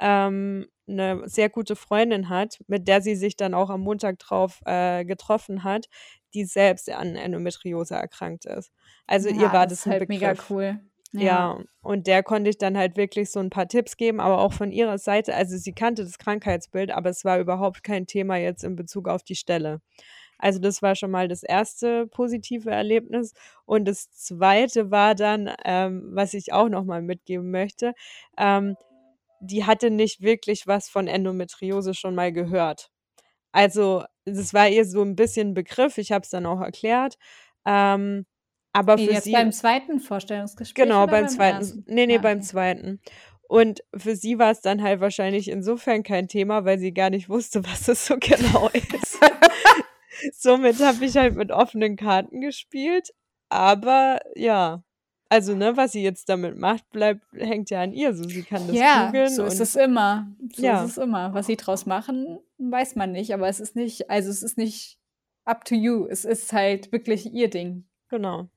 ähm, 0.00 0.66
'ne 0.86 1.22
sehr 1.26 1.50
gute 1.50 1.76
Freundin 1.76 2.28
hat, 2.30 2.58
mit 2.68 2.88
der 2.88 3.02
sie 3.02 3.16
sich 3.16 3.36
dann 3.36 3.54
auch 3.54 3.70
am 3.70 3.82
Montag 3.82 4.18
drauf, 4.20 4.60
äh, 4.66 5.04
getroffen 5.06 5.64
hat, 5.64 5.86
die 6.34 6.44
selbst 6.46 6.90
an 6.90 7.16
Endometriose 7.16 7.94
erkrankt 7.96 8.46
ist. 8.46 8.72
Also, 9.08 9.28
ihr 9.30 9.52
Ja, 9.52 9.54
war 9.54 9.66
das 9.66 9.86
das 9.86 9.86
halt 9.88 10.08
mega 10.08 10.34
cool. 10.48 10.80
Ja. 11.18 11.46
Ja, 11.46 11.64
und 11.82 12.06
der 12.06 12.22
konnte 12.22 12.50
ich 12.50 12.58
dann 12.58 12.76
halt 12.76 12.96
wirklich 12.98 13.30
so 13.30 13.40
'n 13.40 13.48
paar 13.48 13.68
Tipps 13.68 13.96
geben, 13.96 14.20
aber 14.20 14.38
auch 14.40 14.52
von 14.52 14.70
ihrer 14.70 14.98
Seite 14.98 15.34
also, 15.34 15.56
sie 15.56 15.72
kannte 15.72 16.04
das 16.04 16.18
Krankheitsbild, 16.18 16.90
aber 16.90 17.08
es 17.10 17.24
war 17.24 17.38
überhaupt 17.40 17.82
kein 17.82 18.06
Thema 18.06 18.36
jetzt 18.36 18.64
in 18.64 18.76
Bezug 18.76 19.08
auf 19.08 19.22
die 19.22 19.34
Stelle. 19.36 19.80
Also, 20.38 20.58
das 20.60 20.82
war 20.82 20.96
schon 20.96 21.10
mal 21.12 21.28
das 21.28 21.42
1. 21.44 22.06
positive 22.10 22.70
Erlebnis. 22.70 23.34
Und 23.66 23.86
das 23.86 24.10
2. 24.12 24.90
war 24.90 25.14
dann, 25.14 25.50
ähm, 25.64 26.10
was 26.14 26.34
ich 26.34 26.52
auch 26.52 26.68
noch 26.68 26.84
mal 26.84 27.02
mitgeben 27.02 27.50
möchte, 27.50 27.94
ähm, 28.38 28.76
die 29.40 29.64
hatte 29.66 29.90
nicht 29.90 30.22
wirklich 30.22 30.66
was 30.66 30.88
von 30.90 31.08
Endometriose 31.08 31.94
schon 31.94 32.14
mal 32.16 32.32
gehört. 32.32 32.90
Also, 33.52 34.04
das 34.26 34.54
war 34.54 34.68
ihr 34.70 34.84
so 34.86 35.02
'n 35.02 35.16
bisschen 35.16 35.54
Begriff, 35.54 35.98
ich 35.98 36.12
habe 36.12 36.22
es 36.24 36.30
dann 36.30 36.46
auch 36.46 36.60
erklärt, 36.62 37.16
ähm, 37.66 38.26
aber 38.76 38.98
für 38.98 39.12
Jetzt 39.12 39.24
sie 39.24 39.32
beim 39.32 39.52
2. 39.52 39.98
Vorstellungsgespräch 40.00 40.84
Genau, 40.84 41.06
beim 41.06 41.24
beim 41.24 41.28
2. 41.28 41.54
1.? 41.54 41.74
Ne, 41.86 42.06
ne, 42.06 42.14
Ja, 42.14 42.20
beim. 42.20 42.42
2. 42.42 42.98
Und 43.48 43.82
für 43.96 44.16
sie 44.16 44.38
war's 44.38 44.60
dann 44.60 44.82
halt 44.82 45.00
wahrscheinlich 45.00 45.48
insofern 45.48 46.02
kein 46.02 46.28
Thema, 46.28 46.64
weil 46.64 46.78
sie 46.78 46.92
gar 46.92 47.10
nicht 47.10 47.28
wusste, 47.28 47.64
was 47.70 47.84
das 47.84 48.06
so 48.06 48.16
genau 48.18 48.68
ist. 48.68 49.18
Somit 50.32 50.80
habe 50.80 51.04
ich 51.04 51.16
halt 51.16 51.36
mit 51.36 51.52
offenen 51.52 51.96
Karten 51.96 52.40
gespielt, 52.40 53.10
aber 53.48 54.20
ja. 54.34 54.82
Also, 55.28 55.56
ne, 55.56 55.76
was 55.76 55.92
sie 55.92 56.04
jetzt 56.04 56.28
damit 56.28 56.56
macht, 56.56 56.88
bleibt 56.90 57.24
hängt 57.32 57.70
ja 57.70 57.82
an 57.82 57.92
ihr 57.92 58.14
so. 58.14 58.24
Sie 58.24 58.44
kann 58.44 58.66
das 58.68 58.76
Ja, 58.76 59.06
googeln 59.06 59.28
so 59.28 59.44
ist 59.44 59.60
es 59.60 59.74
immer. 59.74 60.32
So 60.40 60.58
ist 60.58 60.58
ja. 60.62 60.84
es 60.84 60.98
immer. 60.98 61.34
Was 61.34 61.46
sie 61.46 61.56
draus 61.56 61.84
machen, 61.84 62.38
weiß 62.58 62.94
man 62.94 63.10
nicht, 63.10 63.34
aber 63.34 63.48
es 63.48 63.58
ist 63.58 63.74
nicht 63.74 64.08
also, 64.08 64.30
es 64.30 64.44
ist 64.44 64.56
nicht 64.56 64.98
up 65.44 65.64
to 65.64 65.74
you. 65.74 66.06
Es 66.06 66.24
ist 66.24 66.52
halt 66.52 66.92
wirklich 66.92 67.32
ihr 67.32 67.50
Ding. 67.50 67.88
Genau. 68.08 68.48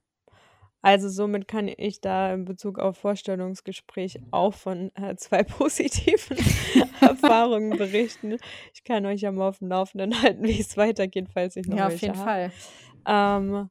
Also, 0.81 1.09
somit 1.09 1.47
kann 1.47 1.67
ich 1.67 1.99
da 1.99 2.33
in 2.33 2.45
Bezug 2.45 2.79
auf 2.79 2.97
Vorstellungsgespräch 2.97 4.19
auch 4.31 4.53
von, 4.53 4.91
äh, 4.95 5.15
2 5.17 5.43
positiven 5.43 6.37
Erfahrungen 7.01 7.75
berichten. 7.77 8.37
Ich 8.73 8.83
kann 8.85 9.05
euch 9.05 9.21
ja 9.21 9.31
mal 9.31 9.49
aufm 9.49 9.67
Laufenden 9.67 10.21
halten, 10.21 10.43
wie 10.43 10.59
es 10.59 10.77
weitergeht, 10.77 11.27
falls 11.33 11.55
ich 11.57 11.67
noch 11.67 11.77
Ja, 11.77 11.87
auf 11.87 12.01
jeden 12.01 12.15
habe. 12.15 12.29
Fall. 12.29 12.51
Ähm, 13.05 13.69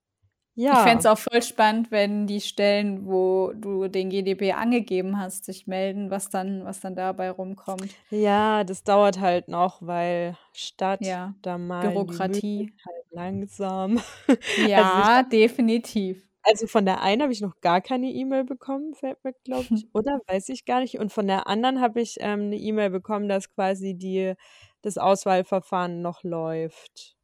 Ich 0.71 0.83
fände 0.83 0.99
ja. 0.99 0.99
es 0.99 1.07
auch 1.07 1.19
voll 1.19 1.41
spannend, 1.43 1.91
wenn 1.91 2.27
die 2.27 2.41
Stellen, 2.43 3.07
wo 3.07 3.53
du 3.55 3.89
den 3.89 4.11
GdB 4.11 4.53
angegeben 4.53 5.19
hast, 5.19 5.45
sich 5.47 5.67
melden, 5.67 6.11
was 6.11 6.29
dann 6.31 6.65
was 6.65 6.81
dann 6.81 6.95
dabei 6.95 7.31
rumkommt. 7.31 7.95
Ja, 8.11 8.65
das 8.65 8.83
dauert 8.85 9.19
halt 9.21 9.49
noch, 9.49 9.81
weil 9.83 10.37
Stadt, 10.53 11.07
Ja, 11.07 11.35
da 11.43 11.57
Mühlen 11.59 11.91
Bürokratie. 11.95 12.73
halt 12.87 13.05
langsam. 13.11 14.01
Also, 14.75 15.03
Ja, 15.03 15.19
habe 15.19 15.29
definitiv. 15.31 16.28
Also, 16.43 16.67
von 16.67 16.87
der 16.87 17.03
einen 17.03 17.23
habe 17.23 17.33
ich 17.33 17.41
noch 17.41 17.61
gar 17.61 17.81
keine 17.81 18.11
E-Mail 18.13 18.45
bekommen, 18.45 18.95
fällt 18.95 19.23
mir, 19.25 19.35
glaube 19.45 19.69
ich 19.73 19.87
oder? 19.95 20.21
Weiß 20.29 20.49
ich 20.51 20.65
gar 20.65 20.81
nicht. 20.81 20.99
Und 20.99 21.13
von 21.13 21.27
der 21.27 21.47
anderen 21.47 21.81
habe 21.81 22.01
ich, 22.01 22.17
ähm, 22.21 22.49
'ne 22.51 22.57
E-Mail 22.57 22.91
bekommen, 22.91 23.29
dass 23.29 23.51
quasi 23.51 23.95
die 23.95 24.35
das 24.83 24.99
Auswahlverfahren 24.99 26.03
noch 26.03 26.23
läuft. 26.25 27.15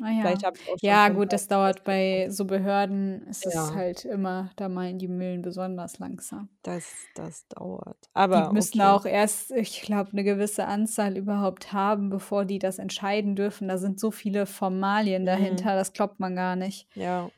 Ah 0.00 0.12
Vielleicht 0.20 0.42
ja. 0.42 0.44
habe 0.44 0.56
ich 0.56 0.68
auch 0.68 0.78
schon 0.80 1.00
Ja 1.00 1.08
gut, 1.08 1.32
das 1.32 1.48
dauert 1.48 1.82
bei 1.82 2.28
so 2.30 2.44
Behörden 2.44 3.26
ist 3.26 3.46
es 3.46 3.74
Ja. 3.74 3.74
halt 3.74 4.04
immer 4.04 4.50
da 4.54 4.68
malen 4.68 4.98
die 4.98 5.08
Mühlen 5.08 5.42
besonders 5.42 5.98
langsam. 5.98 6.48
Das 6.64 7.08
das 7.14 7.46
dauert. 7.48 8.10
Die 8.34 8.42
Aber 8.42 8.52
müssen 8.52 8.80
okay. 8.80 8.82
auch 8.82 9.06
erst, 9.06 9.50
ich 9.52 9.80
glaube, 9.80 10.10
'ne 10.14 10.22
gewisse 10.22 10.66
Anzahl 10.66 11.16
überhaupt 11.16 11.72
haben, 11.72 12.10
bevor 12.10 12.44
die 12.44 12.58
das 12.58 12.78
entscheiden 12.78 13.36
dürfen. 13.36 13.68
Da 13.68 13.78
sind 13.78 13.98
so 13.98 14.10
viele 14.10 14.44
Formalien 14.44 15.24
Mhm. 15.32 15.68
dahinter, 15.68 15.74
das 15.74 15.94
glaubt 15.94 16.20
man 16.20 16.36
gar 16.36 16.54
nicht. 16.54 16.86
Ja. 16.96 17.30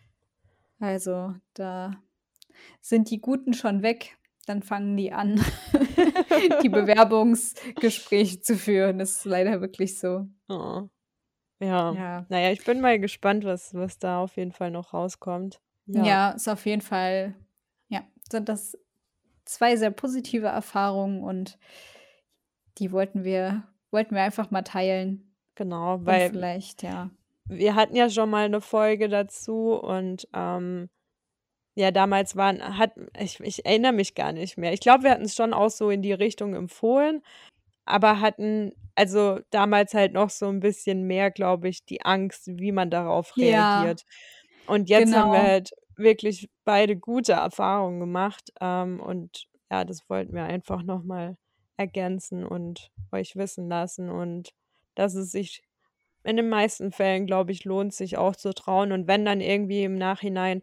Also, 0.81 1.35
da 1.55 1.93
sind 2.81 3.11
die 3.11 3.21
Guten 3.21 3.53
schon 3.55 3.83
weg, 3.83 4.17
dann 4.47 4.63
fangen 4.63 4.97
die 4.97 5.13
an, 5.13 5.41
die 6.63 6.69
Bewerbungsgespräche 6.71 8.41
zu 8.41 8.57
führen. 8.57 8.99
Das 8.99 9.11
ist 9.11 9.25
leider 9.27 9.61
wirklich 9.61 9.99
so. 9.99 10.27
Oh. 10.49 10.89
Ja. 11.61 11.93
Ja. 11.93 12.27
Na 12.29 12.41
ja, 12.41 12.51
ich 12.51 12.65
bin 12.65 12.81
mal 12.81 12.99
gespannt, 12.99 13.45
was 13.45 13.75
was 13.75 13.99
da 13.99 14.21
auf 14.21 14.37
jeden 14.37 14.53
Fall 14.53 14.71
noch 14.71 14.95
rauskommt. 14.95 15.61
Ja. 15.87 16.05
Ja, 16.05 16.31
ist 16.31 16.49
auf 16.49 16.65
jeden 16.65 16.81
Fall 16.81 17.35
ja, 17.89 18.03
sind 18.31 18.49
das 18.49 18.79
2 19.45 19.77
sehr 19.77 19.91
positive 19.91 20.47
Erfahrungen 20.47 21.23
und 21.23 21.59
die 22.79 22.93
wollten 22.93 23.25
wir 23.25 23.65
wollten 23.91 24.15
wir 24.15 24.23
einfach 24.23 24.51
mal 24.51 24.63
teilen. 24.63 25.35
Genau, 25.57 25.97
Und 25.97 26.07
weil 26.07 26.31
vielleicht, 26.31 26.83
ja 26.83 27.11
wir 27.51 27.75
hatten 27.77 27.97
ja 27.97 28.11
schon 28.11 28.31
mal 28.31 28.49
'ne 28.49 28.61
Folge 28.63 29.09
dazu 29.11 29.75
und, 29.75 30.29
ähm, 30.35 30.91
ja, 31.77 31.91
damals 31.93 32.37
waren 32.37 32.79
hat 32.79 32.93
ich 33.19 33.41
ich 33.41 33.67
erinnere 33.67 33.93
mich 33.93 34.15
gar 34.17 34.33
nicht 34.33 34.59
mehr. 34.59 34.73
Ich 34.75 34.81
glaube, 34.81 35.05
wir 35.05 35.13
hatten's 35.13 35.35
schon 35.37 35.55
auch 35.55 35.71
so 35.71 35.91
in 35.91 36.03
die 36.03 36.13
Richtung 36.15 36.55
empfohlen, 36.55 37.23
aber 37.87 38.21
hatten 38.21 38.73
also, 38.97 39.41
damals 39.51 39.95
halt 39.95 40.13
noch 40.15 40.31
so 40.31 40.49
'n 40.49 40.61
bisschen 40.61 41.05
mehr, 41.07 41.31
glaube 41.33 41.69
ich, 41.71 41.85
die 41.87 42.03
Angst, 42.05 42.49
wie 42.59 42.73
man 42.73 42.91
darauf 42.91 43.37
Ja, 43.37 43.95
reagiert. 43.97 44.05
Und 44.67 44.91
jetzt 44.91 45.13
haben 45.15 45.31
wir 45.33 45.43
genau. 45.43 45.53
halt 45.53 45.71
wirklich 45.97 46.51
beide 46.65 46.97
gute 46.99 47.33
Erfahrungen 47.35 48.01
gemacht, 48.01 48.53
ähm, 48.61 49.01
und 49.01 49.47
ja, 49.73 49.85
das 49.87 50.09
wollten 50.11 50.35
wir 50.35 50.45
einfach 50.45 50.83
noch 50.85 51.05
mal 51.05 51.37
ergänzen 51.79 52.45
und 52.47 52.91
euch 53.13 53.37
wissen 53.37 53.69
lassen 53.71 54.11
und 54.11 54.51
dass 54.97 55.15
es 55.17 55.33
sich 55.33 55.63
in 56.25 56.37
den 56.37 56.49
meisten 56.49 56.93
Fällen, 56.93 57.27
glaube 57.27 57.53
ich, 57.53 57.65
lohnt, 57.65 57.95
sich 57.95 58.19
auch 58.19 58.37
zu 58.37 58.53
trauen. 58.55 58.93
Und 58.93 59.07
wenn 59.09 59.25
dann 59.25 59.41
irgendwie 59.41 59.85
im 59.85 59.97
Nachhinein 59.97 60.63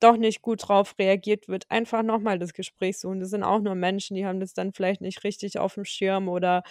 doch 0.00 0.16
nicht 0.16 0.42
gut 0.42 0.68
drauf 0.68 0.94
reagiert 0.98 1.48
wird, 1.48 1.64
einfach 1.70 2.02
noch 2.04 2.20
mal 2.20 2.38
das 2.38 2.52
Gespräch 2.54 2.98
suchen. 3.00 3.20
Das 3.20 3.30
sind 3.30 3.42
auch 3.44 3.60
nur 3.60 3.74
Menschen, 3.74 4.16
die 4.16 4.26
haben 4.26 4.40
das 4.40 4.54
dann 4.54 4.72
vielleicht 4.72 5.00
nicht 5.00 5.24
richtig 5.24 5.58
aufm 5.58 5.84
Schirm 5.84 6.28
oder 6.28 6.62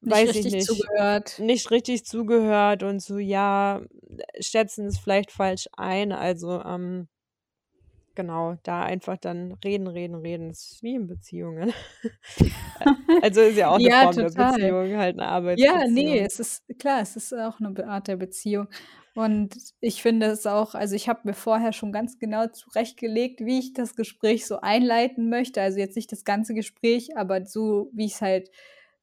Nicht 0.00 0.24
weiß 0.24 0.34
ich 0.36 0.48
nicht, 0.48 0.62
zugehört. 0.62 1.38
nicht 1.38 1.70
richtig 1.70 2.04
zugehört 2.04 2.82
und 2.82 3.00
so, 3.02 3.18
ja, 3.18 3.82
schätzen 4.40 4.86
es 4.86 4.98
vielleicht 4.98 5.32
falsch 5.32 5.68
ein. 5.76 6.12
Also, 6.12 6.62
ähm 6.62 7.08
genau, 8.16 8.56
da 8.64 8.82
einfach 8.84 9.16
dann 9.18 9.52
reden, 9.64 9.86
reden, 9.88 10.16
reden. 10.16 10.48
Das 10.50 10.72
ist 10.72 10.82
wie 10.82 10.96
in 10.96 11.06
Beziehungen. 11.06 11.72
also, 13.20 13.42
ist 13.42 13.56
ja 13.58 13.68
auch 13.70 13.80
'ne 13.80 13.90
Ja, 13.90 14.06
Form 14.06 14.20
der 14.20 14.30
total. 14.30 14.32
Beziehung, 14.32 14.96
halt 14.98 15.16
'ne 15.16 15.26
Ja, 15.54 15.86
ne, 15.88 16.20
Arbeitsbeziehung. 16.20 16.26
es 16.26 16.40
ist 16.40 16.64
klar, 16.78 17.00
es 17.02 17.16
ist 17.16 17.32
auch 17.34 17.60
'ne 17.60 17.70
Be 17.72 17.86
Art 17.88 18.08
der 18.08 18.16
Beziehung. 18.16 18.68
Und 19.14 19.56
ich 19.80 20.02
finde 20.02 20.26
es 20.26 20.46
auch 20.46 20.74
also, 20.74 20.96
ich 20.96 21.08
habe 21.08 21.22
mir 21.24 21.34
vorher 21.34 21.72
schon 21.72 21.92
ganz 21.92 22.18
genau 22.18 22.48
zurechtgelegt, 22.48 23.40
wie 23.40 23.58
ich 23.60 23.72
das 23.74 23.96
Gespräch 23.96 24.46
so 24.46 24.60
einleiten 24.60 25.30
möchte. 25.30 25.62
Also, 25.62 25.78
jetzt 25.80 25.96
nicht 25.96 26.12
das 26.12 26.24
ganze 26.24 26.54
Gespräch, 26.54 27.16
aber 27.18 27.46
so, 27.46 27.90
wie 27.94 28.06
ich's 28.06 28.22
halt 28.22 28.50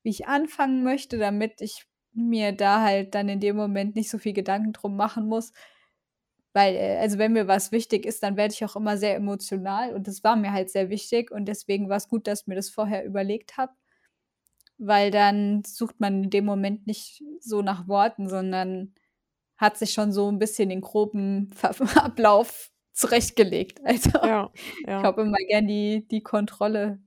wie 0.03 0.09
ich 0.11 0.27
anfangen 0.27 0.83
möchte, 0.83 1.17
damit 1.19 1.61
ich 1.61 1.85
mir 2.13 2.53
da 2.53 2.81
halt 2.83 3.15
dann 3.15 3.29
in 3.29 3.39
dem 3.41 3.55
Moment 3.57 3.95
nicht 3.95 4.09
so 4.11 4.17
viel 4.19 4.33
Gedanken 4.33 4.73
drum 4.73 4.97
machen 4.97 5.27
muss. 5.27 5.53
Weil, 6.55 6.75
äh 6.75 6.97
also, 6.99 7.17
wenn 7.17 7.33
mir 7.33 7.47
was 7.47 7.71
wichtig 7.71 8.05
ist, 8.05 8.21
dann 8.23 8.37
werde 8.37 8.53
ich 8.53 8.63
auch 8.63 8.75
immer 8.75 8.97
sehr 8.97 9.15
emotional 9.15 9.93
und 9.95 10.07
das 10.07 10.23
war 10.23 10.35
mir 10.35 10.53
halt 10.53 10.69
sehr 10.69 10.89
wichtig 10.89 11.31
und 11.31 11.45
deswegen 11.45 11.89
war's 11.89 12.07
gut, 12.07 12.27
dass 12.27 12.41
ich 12.41 12.47
mir 12.47 12.55
das 12.55 12.69
vorher 12.69 13.05
überlegt 13.05 13.57
habe. 13.57 13.73
Weil 14.79 15.11
dann 15.11 15.63
sucht 15.65 15.99
man 15.99 16.23
in 16.25 16.29
dem 16.29 16.45
Moment 16.45 16.87
nicht 16.87 17.23
so 17.39 17.61
nach 17.61 17.87
Worten, 17.87 18.27
sondern 18.27 18.93
hat 19.57 19.77
sich 19.77 19.93
schon 19.93 20.11
so 20.13 20.27
'n 20.29 20.39
bisschen 20.39 20.69
den 20.69 20.81
groben 20.81 21.51
Ablauf 21.95 22.71
zurechtgelegt. 22.93 23.81
Also, 23.85 24.09
Ja, 24.21 24.49
ich 24.97 25.03
ja. 25.03 25.05
habe 25.05 25.21
immer 25.23 25.37
gern 25.47 25.67
die 25.67 26.07
die 26.07 26.21
Kontrolle, 26.23 27.01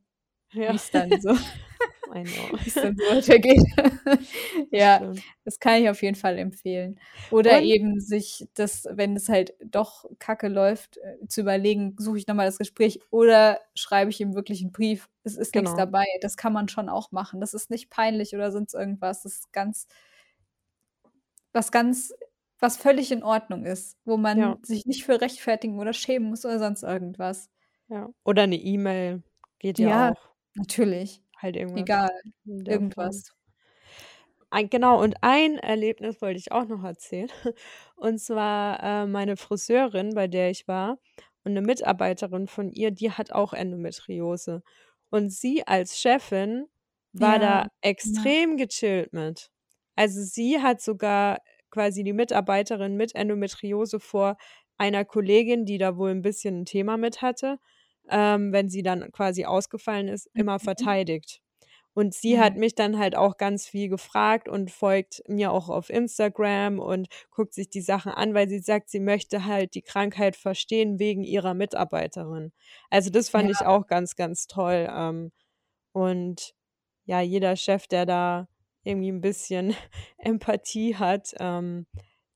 Ja. 0.52 0.76
wie's 0.76 0.90
dann 0.90 1.20
so 1.20 1.30
Know. 2.12 2.52
wie's 2.64 2.78
dann 2.80 2.96
so 2.96 3.04
weitergeht. 3.06 3.62
Ja, 4.72 5.06
stimmt. 5.06 5.24
das 5.44 5.58
kann 5.60 5.82
ich 5.82 5.88
auf 5.90 6.02
jeden 6.02 6.16
Fall 6.16 6.38
empfehlen. 6.38 6.98
Oder 7.30 7.62
Und 7.62 7.62
eben 7.62 8.00
sich 8.00 8.46
das 8.54 8.86
wenn 8.90 9.16
es 9.16 9.28
halt 9.28 9.54
doch 9.64 10.04
kacke 10.18 10.48
läuft, 10.48 10.98
äh, 10.98 11.26
zu 11.28 11.40
überlegen, 11.42 11.96
suche 11.98 12.18
ich 12.18 12.26
noch 12.26 12.34
mal 12.36 12.46
das 12.46 12.58
Gespräch 12.58 13.00
oder 13.10 13.60
schreibe 13.74 14.10
ich 14.10 14.20
ihm 14.20 14.34
wirklich 14.34 14.62
'n 14.62 14.72
Brief? 14.72 15.08
Es 15.24 15.36
ist 15.36 15.54
Genau. 15.54 15.78
dabei. 15.78 16.04
Das 16.20 16.36
kann 16.36 16.52
man 16.52 16.68
schon 16.68 16.88
auch 16.88 17.12
machen. 17.12 17.40
Das 17.40 17.54
ist 17.54 17.70
nicht 17.70 17.90
peinlich 17.90 18.34
oder 18.34 18.52
sonst 18.52 18.74
irgendwas. 18.74 19.22
Das 19.22 19.34
ist 19.34 19.52
ganz 19.52 19.86
was 21.54 21.70
ganz 21.72 22.12
was 22.58 22.78
völlig 22.78 23.12
in 23.12 23.22
Ordnung 23.22 23.64
ist, 23.66 23.98
wo 24.06 24.16
Ja. 24.34 24.56
man 24.56 24.62
sich 24.64 24.86
nicht 24.86 25.04
für 25.04 25.20
rechtfertigen 25.20 25.78
oder 25.78 25.92
schämen 25.92 26.30
muss 26.30 26.44
oder 26.46 26.58
sonst 26.58 26.82
irgendwas. 26.82 27.48
Ja. 27.90 28.08
Oder 28.26 28.46
'ne 28.48 28.56
E-Mail 28.56 29.22
geht 29.60 29.78
ja 29.78 29.94
Ja, 29.94 30.10
auch. 30.10 30.34
natürlich. 30.54 31.22
Halt 31.36 31.56
irgendwas 31.56 31.90
Egal, 31.92 32.10
irgendwas. 32.66 33.32
Ein 34.52 34.70
genau, 34.70 35.02
und 35.02 35.16
ein 35.22 35.58
Erlebnis 35.58 36.22
wollte 36.22 36.38
ich 36.38 36.52
auch 36.52 36.66
noch 36.66 36.84
erzählen. 36.84 37.28
Und 37.96 38.18
zwar, 38.20 38.82
äh, 38.82 39.06
meine 39.06 39.36
Friseurin, 39.36 40.14
bei 40.14 40.28
der 40.28 40.50
ich 40.50 40.68
war 40.68 40.98
und 41.44 41.52
'ne 41.54 41.60
Mitarbeiterin 41.62 42.46
von 42.46 42.70
ihr, 42.70 42.90
die 42.90 43.10
hat 43.10 43.32
auch 43.32 43.52
Endometriose. 43.52 44.62
Und 45.10 45.30
sie 45.32 45.66
als 45.66 45.98
Chefin 46.00 46.66
war 47.12 47.38
Ja, 47.38 47.40
da 47.40 47.66
ja. 48.02 48.36
extrem 48.36 48.56
gechillt 48.56 49.12
mit. 49.12 49.50
Also, 49.96 50.22
sie 50.22 50.60
hat 50.62 50.80
sogar 50.80 51.38
quasi 51.70 52.04
die 52.04 52.12
Mitarbeiterin 52.12 52.96
mit 52.96 53.14
Endometriose 53.14 53.98
vor 54.00 54.36
einer 54.78 55.04
Kollegin, 55.04 55.64
die 55.64 55.78
da 55.78 55.96
wohl 55.96 56.10
'n 56.10 56.22
bisschen 56.22 56.62
'n 56.62 56.64
Thema 56.66 56.96
mit 56.98 57.22
hatte, 57.22 57.58
ähm, 58.10 58.52
wenn 58.52 58.68
sie 58.68 58.82
dann 58.82 59.10
quasi 59.12 59.44
ausgefallen 59.44 60.08
ist, 60.08 60.28
immer 60.34 60.58
Mhm. 60.60 60.60
verteidigt. 60.60 61.40
Und 61.94 62.12
sie 62.14 62.38
hat 62.38 62.56
mich 62.56 62.74
dann 62.74 62.98
halt 62.98 63.16
auch 63.16 63.38
ganz 63.38 63.66
viel 63.66 63.88
gefragt 63.88 64.48
und 64.48 64.70
folgt 64.70 65.22
mir 65.28 65.50
auch 65.52 65.70
auf 65.70 65.88
Instagram 65.90 66.78
und 66.78 67.08
guckt 67.30 67.54
sich 67.54 67.70
die 67.70 67.80
Sachen 67.80 68.12
an, 68.12 68.34
weil 68.34 68.48
sie 68.50 68.58
sagt, 68.58 68.90
sie 68.90 69.00
möchte 69.00 69.46
halt 69.46 69.74
die 69.74 69.82
Krankheit 69.82 70.36
verstehen 70.36 70.98
wegen 70.98 71.24
ihrer 71.24 71.54
Mitarbeiterin. 71.54 72.52
Also, 72.90 73.10
das 73.10 73.30
fand 73.30 73.50
ich 73.50 73.64
Ja. 73.64 73.66
auch 73.66 73.86
ganz, 73.86 74.14
ganz 74.16 74.46
toll. 74.46 74.88
Ähm, 74.90 75.32
und 75.92 76.54
ja, 77.06 77.20
jeder 77.20 77.56
Chef, 77.56 77.86
der 77.88 78.06
da 78.06 78.48
irgendwie 78.84 79.10
'n 79.10 79.20
bisschen 79.22 79.74
Empathie 80.18 80.96
hat, 80.96 81.34
ähm, 81.40 81.86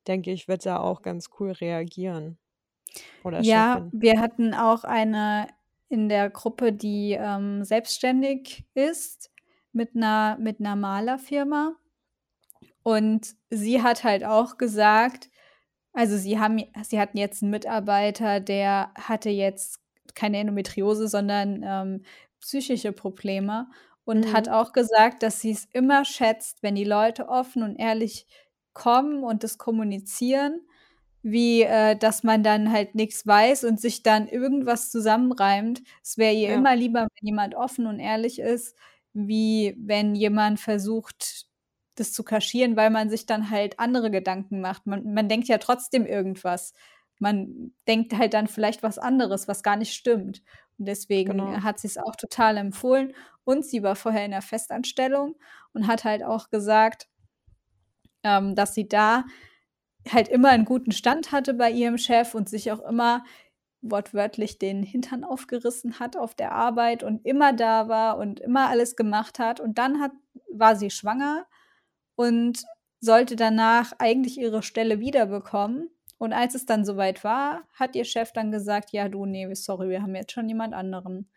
denke 0.09 0.33
ich, 0.33 0.49
wird 0.49 0.67
da 0.67 0.79
auch 0.81 1.03
ganz 1.03 1.31
cool 1.41 1.53
reagieren. 1.53 2.39
Oder 3.25 3.43
Ja, 3.43 3.83
Chefin. 3.85 3.93
wir 3.93 4.21
hatten 4.21 4.55
auch 4.55 4.85
eine 4.85 5.49
in 5.91 6.09
der 6.11 6.31
Gruppe, 6.31 6.73
die, 6.75 7.13
ähm, 7.21 7.65
selbstständig 7.65 8.67
ist 8.75 9.31
mit 9.73 9.95
'ner 9.97 10.39
mit 10.41 10.61
'ner 10.61 10.77
Malerfirma. 10.77 11.77
Und 12.87 13.35
sie 13.51 13.83
hat 13.83 14.05
halt 14.05 14.25
auch 14.25 14.57
gesagt 14.59 15.29
also, 15.95 16.17
sie 16.19 16.39
haben 16.39 16.61
sie 16.85 17.01
hatten 17.01 17.19
jetzt 17.19 17.43
'n 17.43 17.51
Mitarbeiter, 17.51 18.41
der 18.41 18.93
hatte 18.97 19.31
jetzt 19.31 19.81
keine 20.15 20.39
Endometriose, 20.39 21.09
sondern, 21.09 21.63
ähm, 21.65 22.03
psychische 22.41 22.93
Probleme 22.93 23.69
und 24.05 24.33
hat 24.33 24.49
Mhm. 24.49 24.51
auch 24.51 24.73
gesagt, 24.73 25.23
dass 25.25 25.41
sie's 25.41 25.67
immer 25.73 26.05
schätzt, 26.05 26.63
wenn 26.63 26.77
die 26.77 26.85
Leute 26.85 27.29
offen 27.29 27.63
und 27.65 27.77
ehrlich 27.77 28.27
kommen 28.75 29.25
und 29.25 29.45
das 29.45 29.59
kommunizieren, 29.59 30.61
wie, 31.23 31.63
äh, 31.63 31.97
dass 31.97 32.23
man 32.25 32.43
dann 32.43 32.73
halt 32.73 32.95
nix 32.95 33.27
weiß 33.27 33.65
und 33.65 33.81
sich 33.81 34.03
dann 34.03 34.29
irgendwas 34.29 34.91
zusammenreimt. 34.91 35.83
Es 36.03 36.19
wäre 36.19 36.35
ihr 36.35 36.51
Ja. 36.51 36.55
immer 36.55 36.77
lieber, 36.77 37.03
wenn 37.03 37.27
jemand 37.29 37.55
offen 37.55 37.87
und 37.87 37.99
ehrlich 38.01 38.39
ist, 38.41 38.77
wie 39.13 39.77
wenn 39.79 40.15
jemand 40.15 40.61
versucht, 40.61 41.47
das 41.97 42.13
zu 42.13 42.25
kaschieren, 42.25 42.77
weil 42.77 42.91
man 42.91 43.11
sich 43.11 43.27
dann 43.27 43.51
halt 43.51 43.79
andere 43.81 44.11
Gedanken 44.11 44.61
macht. 44.61 44.87
Man 44.87 45.13
man 45.15 45.29
denkt 45.29 45.49
ja 45.49 45.59
trotzdem 45.59 46.07
irgendwas. 46.07 46.73
Man 47.19 47.73
denkt 47.89 48.15
halt 48.17 48.33
dann 48.35 48.47
vielleicht 48.49 48.83
was 48.83 48.99
anderes, 48.99 49.49
was 49.49 49.63
gar 49.63 49.77
nicht 49.77 49.93
stimmt. 49.95 50.43
Und 50.79 50.87
Genau. 51.27 51.61
deswegen 51.61 51.63
hat 51.63 51.79
sie's 51.81 51.99
auch 51.99 52.17
total 52.17 52.57
empfohlen. 52.57 53.15
Und 53.45 53.65
sie 53.67 53.83
war 53.83 53.97
vorher 53.97 54.25
in 54.25 54.31
'ner 54.33 54.43
Festanstellung 54.43 55.37
und 55.75 55.87
hat 55.87 56.05
halt 56.05 56.23
auch 56.25 56.49
gesagt 56.51 57.07
ähm, 58.25 58.55
dass 58.55 58.75
sie 58.75 58.89
da 58.89 59.25
halt 60.09 60.29
immer 60.29 60.51
'n 60.53 60.65
guten 60.65 60.93
Stand 60.93 61.33
hatte 61.33 61.55
bei 61.55 61.71
ihrem 61.71 61.99
Chef 61.99 62.35
und 62.35 62.49
sich 62.49 62.73
auch 62.73 62.81
immer 62.81 63.25
wortwörtlich 63.83 64.59
den 64.59 64.83
Hintern 64.83 65.25
aufgerissen 65.25 66.01
hat 66.01 66.17
auf 66.17 66.35
der 66.35 66.53
Arbeit 66.53 67.03
und 67.03 67.25
immer 67.27 67.53
da 67.55 67.89
war 67.89 68.19
und 68.19 68.41
immer 68.41 68.69
alles 68.69 68.97
gemacht 68.97 69.39
hat. 69.39 69.61
Und 69.61 69.79
dann 69.79 70.01
hat 70.01 70.13
war 70.53 70.77
sie 70.77 70.91
schwanger 70.91 71.47
und 72.17 72.63
sollte 73.01 73.37
danach 73.37 73.93
eigentlich 73.99 74.39
ihre 74.39 74.63
Stelle 74.65 75.01
wiederbekommen. 75.01 75.91
Und 76.19 76.33
als 76.35 76.55
es 76.57 76.67
dann 76.67 76.85
so 76.87 76.97
weit 76.99 77.25
war, 77.25 77.63
hat 77.75 77.97
ihr 77.97 78.05
Chef 78.05 78.33
dann 78.33 78.53
gesagt: 78.53 78.93
„Ja, 78.93 79.09
du, 79.11 79.27
ne, 79.27 79.55
sorry, 79.57 79.91
wir 79.91 80.03
haben 80.03 80.15
jetzt 80.17 80.33
schon 80.33 80.49
jemand 80.49 80.75
anderen.“ 80.75 81.31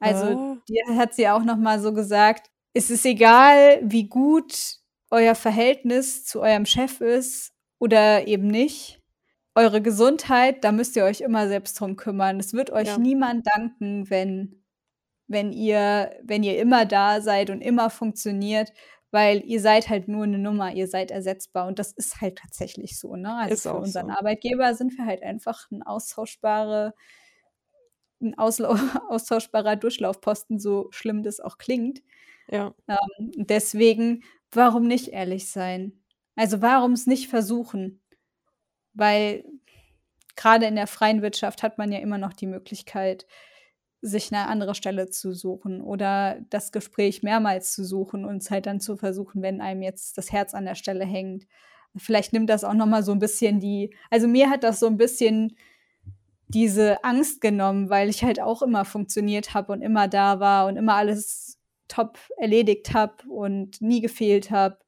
Also, 0.00 0.34
Oh. 0.34 0.62
hat 0.98 1.14
sie 1.14 1.28
auch 1.30 1.44
noch 1.44 1.56
mal 1.58 1.80
so 1.80 1.92
gesagt: 1.94 2.50
„Es 2.74 2.90
ist 2.90 3.06
egal, 3.06 3.80
wie 3.84 4.08
gut 4.08 4.78
euer 5.12 5.34
Verhältnis 5.36 6.24
zu 6.26 6.40
eurem 6.42 6.66
Chef 6.66 7.00
ist 7.02 7.50
oder 7.80 8.26
eben 8.26 8.48
nicht. 8.48 9.00
Eure 9.56 9.82
Gesundheit, 9.82 10.64
da 10.64 10.72
müsst 10.72 10.96
ihr 10.96 11.04
euch 11.04 11.20
immer 11.22 11.48
selbst 11.48 11.80
drum 11.80 11.96
kümmern. 11.96 12.40
Es 12.40 12.52
wird 12.54 12.70
euch 12.72 12.96
Ja. 12.96 12.98
niemand 12.98 13.46
danken, 13.56 14.10
wenn 14.10 14.62
wenn 15.28 15.52
ihr 15.52 16.12
wenn 16.24 16.42
ihr 16.44 16.58
immer 16.60 16.86
da 16.86 17.20
seid 17.22 17.50
und 17.50 17.60
immer 17.62 17.90
funktioniert, 17.90 18.72
weil 19.12 19.42
ihr 19.46 19.60
seid 19.60 19.88
halt 19.90 20.08
nur 20.08 20.26
'ne 20.26 20.38
Nummer, 20.38 20.74
ihr 20.74 20.88
seid 20.88 21.10
ersetzbar.“ 21.12 21.66
Und 21.68 21.78
das 21.80 21.92
ist 21.94 22.20
halt 22.22 22.38
tatsächlich 22.38 22.98
so, 23.00 23.16
ne? 23.16 23.34
Also, 23.36 23.58
Ist 23.58 23.66
für 23.70 23.78
unseren 23.78 24.10
so. 24.10 24.16
Arbeitgeber 24.18 24.74
sind 24.74 24.96
wir 24.98 25.06
halt 25.06 25.22
einfach 25.24 25.70
'n 25.72 25.82
austauschbare 25.84 26.94
'n 28.22 28.34
auslau 28.38 28.74
austauschbarer 29.10 29.76
Durchlaufposten, 29.76 30.58
so 30.58 30.88
schlimm 30.90 31.22
das 31.22 31.40
auch 31.40 31.58
klingt. 31.58 32.00
Ja. 32.48 32.76
Ähm, 32.88 33.32
deswegen, 33.36 34.24
warum 34.52 34.86
nicht 34.88 35.08
ehrlich 35.10 35.50
sein? 35.50 36.02
Also, 36.38 36.60
warum's 36.60 37.06
nicht 37.06 37.28
versuchen? 37.28 38.00
Weil 38.94 39.44
grade 40.36 40.66
in 40.66 40.76
der 40.76 40.86
freien 40.88 41.22
Wirtschaft 41.22 41.62
hat 41.62 41.78
man 41.78 41.92
ja 41.92 42.00
immer 42.00 42.18
noch 42.18 42.32
die 42.34 42.46
Möglichkeit, 42.46 43.26
sich 44.02 44.30
'ne 44.32 44.46
andere 44.48 44.74
Stelle 44.76 45.10
zu 45.10 45.34
suchen 45.34 45.80
oder 45.82 46.38
das 46.50 46.72
Gespräch 46.72 47.22
mehrmals 47.24 47.72
zu 47.74 47.84
suchen 47.84 48.24
und's 48.26 48.50
halt 48.50 48.66
dann 48.66 48.80
zu 48.80 48.96
versuchen, 48.96 49.42
wenn 49.42 49.60
einem 49.62 49.82
jetzt 49.82 50.18
das 50.18 50.32
Herz 50.32 50.54
an 50.54 50.66
der 50.66 50.76
Stelle 50.76 51.04
hängt. 51.06 51.46
Vielleicht 51.96 52.32
nimmt 52.34 52.50
das 52.50 52.64
auch 52.64 52.74
noch 52.74 52.86
mal 52.86 53.02
so 53.04 53.12
'n 53.12 53.20
bisschen 53.20 53.60
die 53.60 53.94
also, 54.10 54.28
mir 54.28 54.50
hat 54.50 54.64
das 54.64 54.80
so 54.80 54.86
'n 54.88 54.98
bisschen 54.98 55.56
diese 56.48 57.04
Angst 57.04 57.40
genommen, 57.42 57.90
weil 57.90 58.08
ich 58.10 58.24
halt 58.24 58.40
auch 58.42 58.62
immer 58.62 58.84
funktioniert 58.86 59.54
habe 59.54 59.72
und 59.74 59.82
immer 59.82 60.08
da 60.08 60.40
war 60.40 60.66
und 60.68 60.76
immer 60.78 60.94
alles 60.96 61.58
top 61.88 62.18
erledigt 62.38 62.94
habe 62.94 63.16
und 63.30 63.80
nie 63.82 64.00
gefehlt 64.02 64.50
habe 64.52 64.78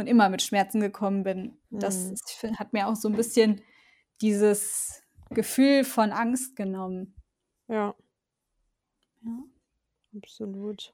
und 0.00 0.06
immer 0.06 0.28
mit 0.28 0.42
Schmerzen 0.42 0.80
gekommen 0.80 1.22
bin. 1.22 1.58
Das 1.70 2.12
Mhm. 2.42 2.58
hat 2.58 2.72
mir 2.72 2.88
auch 2.88 2.96
so 2.96 3.08
'n 3.08 3.14
bisschen 3.16 3.60
dieses 4.20 5.02
Gefühl 5.30 5.84
von 5.84 6.12
Angst 6.12 6.56
genommen. 6.56 7.14
Ja. 7.68 7.94
Ja. 9.22 9.44
Absolut. 10.16 10.92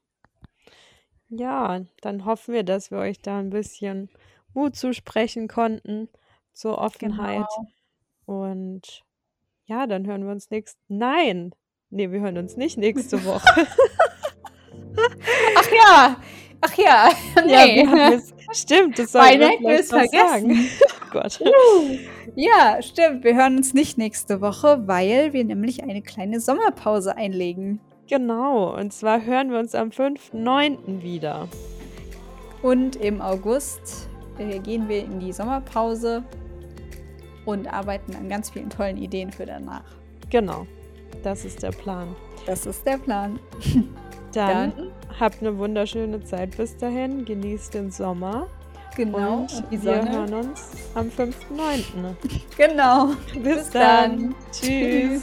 Ja, 1.29 1.81
dann 2.03 2.25
hoffen 2.25 2.55
wir, 2.55 2.62
dass 2.62 2.90
wir 2.90 2.99
euch 2.99 3.21
da 3.21 3.40
'n 3.40 3.51
bisschen 3.51 4.11
Mut 4.55 4.77
zusprechen 4.77 5.49
konnten 5.49 6.09
zur 6.53 6.79
Offenheit 6.79 7.47
Genau. 7.49 7.66
und 8.27 9.03
ja, 9.66 9.87
dann 9.87 10.07
hören 10.07 10.25
wir 10.25 10.33
uns 10.33 10.51
nächst 10.51 10.79
nein, 10.88 11.53
ne, 11.90 12.12
wir 12.12 12.21
hören 12.21 12.38
uns 12.38 12.57
nicht 12.57 12.79
nächste 12.79 13.25
Woche. 13.25 13.66
Ach 15.57 15.71
ja, 15.73 16.23
ach 16.61 16.75
ja, 16.79 17.11
Ja, 17.47 17.66
wie 17.75 17.83
ne. 17.83 17.90
haben 17.90 18.11
wir's 18.11 18.33
stimmt, 18.53 18.99
das 18.99 19.15
wir's 19.15 19.91
noch 19.91 20.05
sagen. 20.05 20.55
vergessen. 20.55 20.69
Oh 21.07 21.21
Gott. 21.21 21.41
Ja, 22.35 22.83
stimmt. 22.83 23.25
Wir 23.25 23.37
hören 23.37 23.57
uns 23.57 23.73
nicht 23.73 23.97
nächste 23.97 24.41
Woche, 24.41 24.83
weil 24.87 25.33
wir 25.33 25.45
nämlich 25.45 25.83
eine 25.83 26.03
kleine 26.03 26.41
Sommerpause 26.41 27.17
einlegen. 27.17 27.81
Genau, 28.09 28.77
und 28.77 28.93
zwar 28.93 29.25
hören 29.25 29.51
wir 29.51 29.59
uns 29.59 29.75
am 29.75 29.89
5.9. 29.89 31.03
wieder. 31.03 31.49
Und 32.63 32.97
im 32.97 33.23
August, 33.23 34.09
äh, 34.39 34.59
gehen 34.59 34.89
wir 34.89 35.05
in 35.05 35.21
die 35.21 35.33
Sommerpause 35.33 36.25
und 37.47 37.73
arbeiten 37.73 38.15
an 38.15 38.29
ganz 38.29 38.51
vielen 38.51 38.71
tollen 38.71 38.97
Ideen 38.97 39.33
für 39.33 39.47
danach. 39.47 39.85
Genau, 40.31 40.67
das 41.23 41.45
ist 41.45 41.63
der 41.63 41.71
Plan. 41.71 42.15
Das 42.47 42.67
ist 42.67 42.87
der 42.87 42.99
Plan. 42.99 43.39
Dann 44.35 44.73
Dann 44.77 44.93
habt 45.20 45.42
'ne 45.42 45.59
wunderschöne 45.59 46.22
Zeit 46.24 46.57
bis 46.57 46.76
dahin, 46.76 47.24
genießt 47.24 47.74
den 47.74 47.90
Sommer 47.90 48.46
Genau, 48.96 49.40
und 49.40 49.64
die 49.70 49.83
wir 49.83 49.96
Sonne. 50.02 50.11
hören 50.11 50.35
uns 50.35 50.70
am 50.94 51.11
5.9. 51.11 52.16
Genau. 52.57 53.09
Bis 53.42 53.57
Bis 53.57 53.70
dann. 53.70 54.18
dann. 54.20 54.35
Tschüss. 54.52 55.22